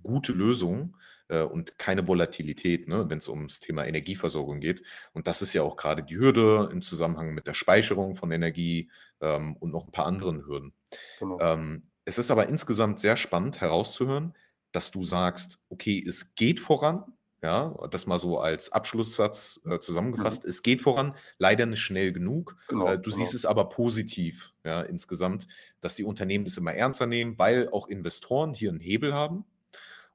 gute 0.02 0.34
Lösung, 0.34 0.98
äh, 1.30 1.42
und 1.44 1.78
keine 1.78 2.08
Volatilität, 2.08 2.88
ne, 2.88 3.10
wenn 3.10 3.18
es 3.18 3.30
ums 3.30 3.60
Thema 3.60 3.86
Energieversorgung 3.86 4.60
geht. 4.60 4.84
Und 5.14 5.28
das 5.28 5.42
ist 5.42 5.54
ja 5.54 5.62
auch 5.64 5.76
gerade 5.78 6.04
die 6.04 6.18
Hürde 6.18 6.70
im 6.72 6.82
Zusammenhang 6.82 7.34
mit 7.34 7.48
der 7.48 7.54
Speicherung 7.54 8.16
von 8.16 8.32
Energie, 8.32 8.92
ähm, 9.22 9.56
und 9.58 9.72
noch 9.72 9.86
ein 9.86 9.92
paar 9.92 10.06
anderen 10.06 10.46
Hürden. 10.46 10.74
Genau. 11.18 11.40
Ähm, 11.40 11.90
es 12.06 12.18
ist 12.18 12.32
aber 12.32 12.50
insgesamt 12.50 13.00
sehr 13.00 13.18
spannend 13.18 13.62
herauszuhören, 13.62 14.36
dass 14.72 14.92
du 14.92 15.04
sagst: 15.04 15.60
„Okay, 15.70 16.04
es 16.06 16.36
geht 16.36 16.60
voran“, 16.60 17.18
ja? 17.44 17.76
Das 17.92 18.08
mal 18.08 18.20
so 18.20 18.40
als 18.40 18.72
Abschlusssatz, 18.72 19.62
äh, 19.66 19.80
zusammengefasst. 19.80 20.44
Mhm. 20.46 20.50
Es 20.50 20.64
geht 20.64 20.82
voran, 20.82 21.16
leider 21.38 21.66
nicht 21.68 21.82
schnell 21.82 22.14
genug. 22.14 22.58
Äh, 22.84 22.98
Genau, 22.98 22.98
du 22.98 23.12
siehst 23.12 23.32
genau. 23.32 23.38
es 23.38 23.46
aber 23.46 23.70
positiv, 23.70 24.54
ja, 24.66 24.82
insgesamt, 24.82 25.48
dass 25.82 25.96
die 25.96 26.04
Unternehmen 26.06 26.46
das 26.46 26.58
immer 26.58 26.74
ernster 26.74 27.06
nehmen, 27.08 27.38
weil 27.38 27.70
auch 27.70 27.88
Investoren 27.88 28.54
hier 28.54 28.72
'n 28.72 28.80
Hebel 28.80 29.14
haben. 29.14 29.46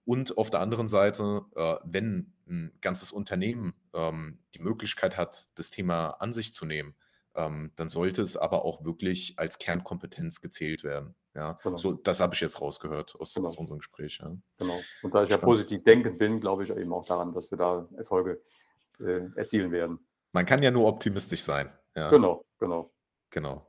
Und 0.05 0.39
auf 0.39 0.51
der 0.51 0.61
anderen 0.61 0.89
Seite, 0.89 1.43
äh, 1.57 1.77
wenn 1.85 2.33
ein 2.49 2.73
ganzes 2.81 3.13
Unternehmen, 3.13 3.75
ähm, 3.95 4.41
die 4.55 4.61
Möglichkeit 4.63 5.17
hat, 5.19 5.49
das 5.57 5.71
Thema 5.71 6.11
an 6.21 6.33
sich 6.33 6.55
zu 6.55 6.65
nehmen, 6.67 6.95
ähm, 7.35 7.73
dann 7.77 7.89
sollte 7.91 8.23
es 8.23 8.37
aber 8.37 8.65
auch 8.65 8.85
wirklich 8.85 9.35
als 9.39 9.59
Kernkompetenz 9.59 10.41
gezählt 10.41 10.83
werden, 10.85 11.15
ja? 11.39 11.59
Genau. 11.63 11.77
So, 11.77 11.93
das 11.93 12.21
habe 12.21 12.35
ich 12.35 12.41
jetzt 12.41 12.61
rausgehört 12.61 13.15
aus 13.15 13.21
aus 13.21 13.35
Genau. 13.35 13.49
unserem 13.57 13.79
Gespräch, 13.79 14.19
ja. 14.21 14.33
Genau. 14.59 14.79
Und 15.03 15.15
da 15.15 15.23
ich 15.23 15.31
ja 15.31 15.37
Spannend. 15.39 15.55
positiv 15.55 15.85
denkend 15.85 16.19
bin, 16.19 16.41
glaube 16.41 16.65
ich 16.65 16.71
eben 16.71 16.93
auch 16.93 17.05
daran, 17.07 17.33
dass 17.33 17.51
wir 17.51 17.59
da 17.59 17.89
Erfolge, 17.97 18.41
äh, 19.01 19.21
erzielen 19.37 19.71
werden. 19.71 20.01
Man 20.33 20.45
kann 20.45 20.63
ja 20.63 20.71
nur 20.71 20.87
optimistisch 20.89 21.43
sein, 21.43 21.73
ja. 21.97 22.11
Genau, 22.11 22.45
genau. 22.59 22.91
Genau. 23.31 23.67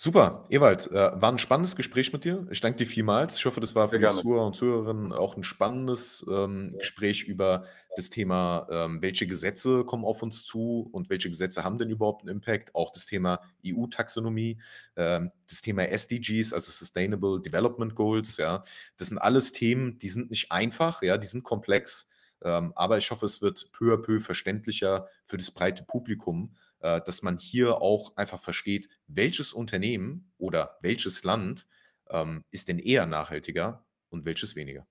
Super, 0.00 0.44
Ewald, 0.48 0.86
äh, 0.92 0.94
war 1.20 1.32
'n 1.32 1.38
spannendes 1.40 1.74
Gespräch 1.74 2.12
mit 2.12 2.24
dir. 2.24 2.46
Ich 2.52 2.60
danke 2.60 2.78
dir 2.78 2.86
vielmals. 2.86 3.36
Ich 3.36 3.44
hoffe, 3.46 3.58
das 3.58 3.74
war 3.74 3.88
für 3.88 3.98
die. 3.98 4.08
Zuhörer 4.08 4.46
und 4.46 4.54
Zuhörerinnen 4.54 5.12
auch 5.12 5.36
'n 5.36 5.42
spannendes, 5.42 6.24
ähm. 6.30 6.70
Gespräch 6.78 7.24
über 7.24 7.64
das 7.96 8.08
Thema, 8.08 8.68
ähm, 8.70 9.02
welche 9.02 9.26
Gesetze 9.26 9.82
kommen 9.84 10.04
auf 10.04 10.22
uns 10.22 10.44
zu 10.44 10.88
und 10.92 11.10
welche 11.10 11.28
Gesetze 11.30 11.64
haben 11.64 11.78
denn 11.78 11.90
überhaupt 11.90 12.22
'n 12.24 12.28
Impact? 12.28 12.76
Auch 12.76 12.92
das 12.92 13.06
Thema 13.06 13.40
EU-Taxonomie, 13.66 14.58
ähm, 14.94 15.32
das 15.50 15.62
Thema 15.62 15.82
SDGs, 15.88 16.52
also 16.52 16.70
Sustainable 16.70 17.40
Development 17.40 17.92
Goals, 17.96 18.36
ja. 18.36 18.62
Das 18.98 19.08
sind 19.08 19.18
alles 19.18 19.50
Themen, 19.50 19.98
die 19.98 20.10
sind 20.10 20.30
nicht 20.30 20.52
einfach, 20.52 21.02
ja, 21.02 21.18
die 21.18 21.26
sind 21.26 21.42
komplex, 21.42 22.06
ähm, 22.44 22.72
aber 22.76 22.98
ich 22.98 23.10
hoffe, 23.10 23.26
es 23.26 23.42
wird 23.42 23.72
peu 23.72 23.92
à 23.94 23.96
peu 24.00 24.20
verständlicher 24.20 25.08
für 25.24 25.38
das 25.38 25.50
breite 25.50 25.82
Publikum, 25.82 26.54
äh, 26.80 27.00
dass 27.04 27.22
man 27.22 27.36
hier 27.36 27.80
auch 27.80 28.16
einfach 28.16 28.40
versteht, 28.40 28.88
welches 29.06 29.52
Unternehmen 29.52 30.32
oder 30.38 30.78
welches 30.80 31.24
Land, 31.24 31.66
ähm, 32.10 32.44
ist 32.50 32.68
denn 32.68 32.78
eher 32.78 33.06
nachhaltiger 33.06 33.84
und 34.08 34.24
welches 34.24 34.56
weniger. 34.56 34.86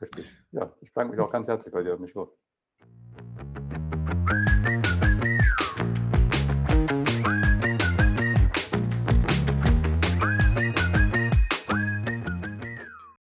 Richtig. 0.00 0.26
Ja, 0.50 0.74
ich 0.80 0.92
bedanke 0.92 1.16
mich 1.16 1.20
auch 1.20 1.30
ganz 1.30 1.48
herzlich 1.48 1.72
bei 1.72 1.82
dir, 1.82 1.92
hat 1.92 2.00
mich 2.00 2.12
gefreut. 2.12 2.36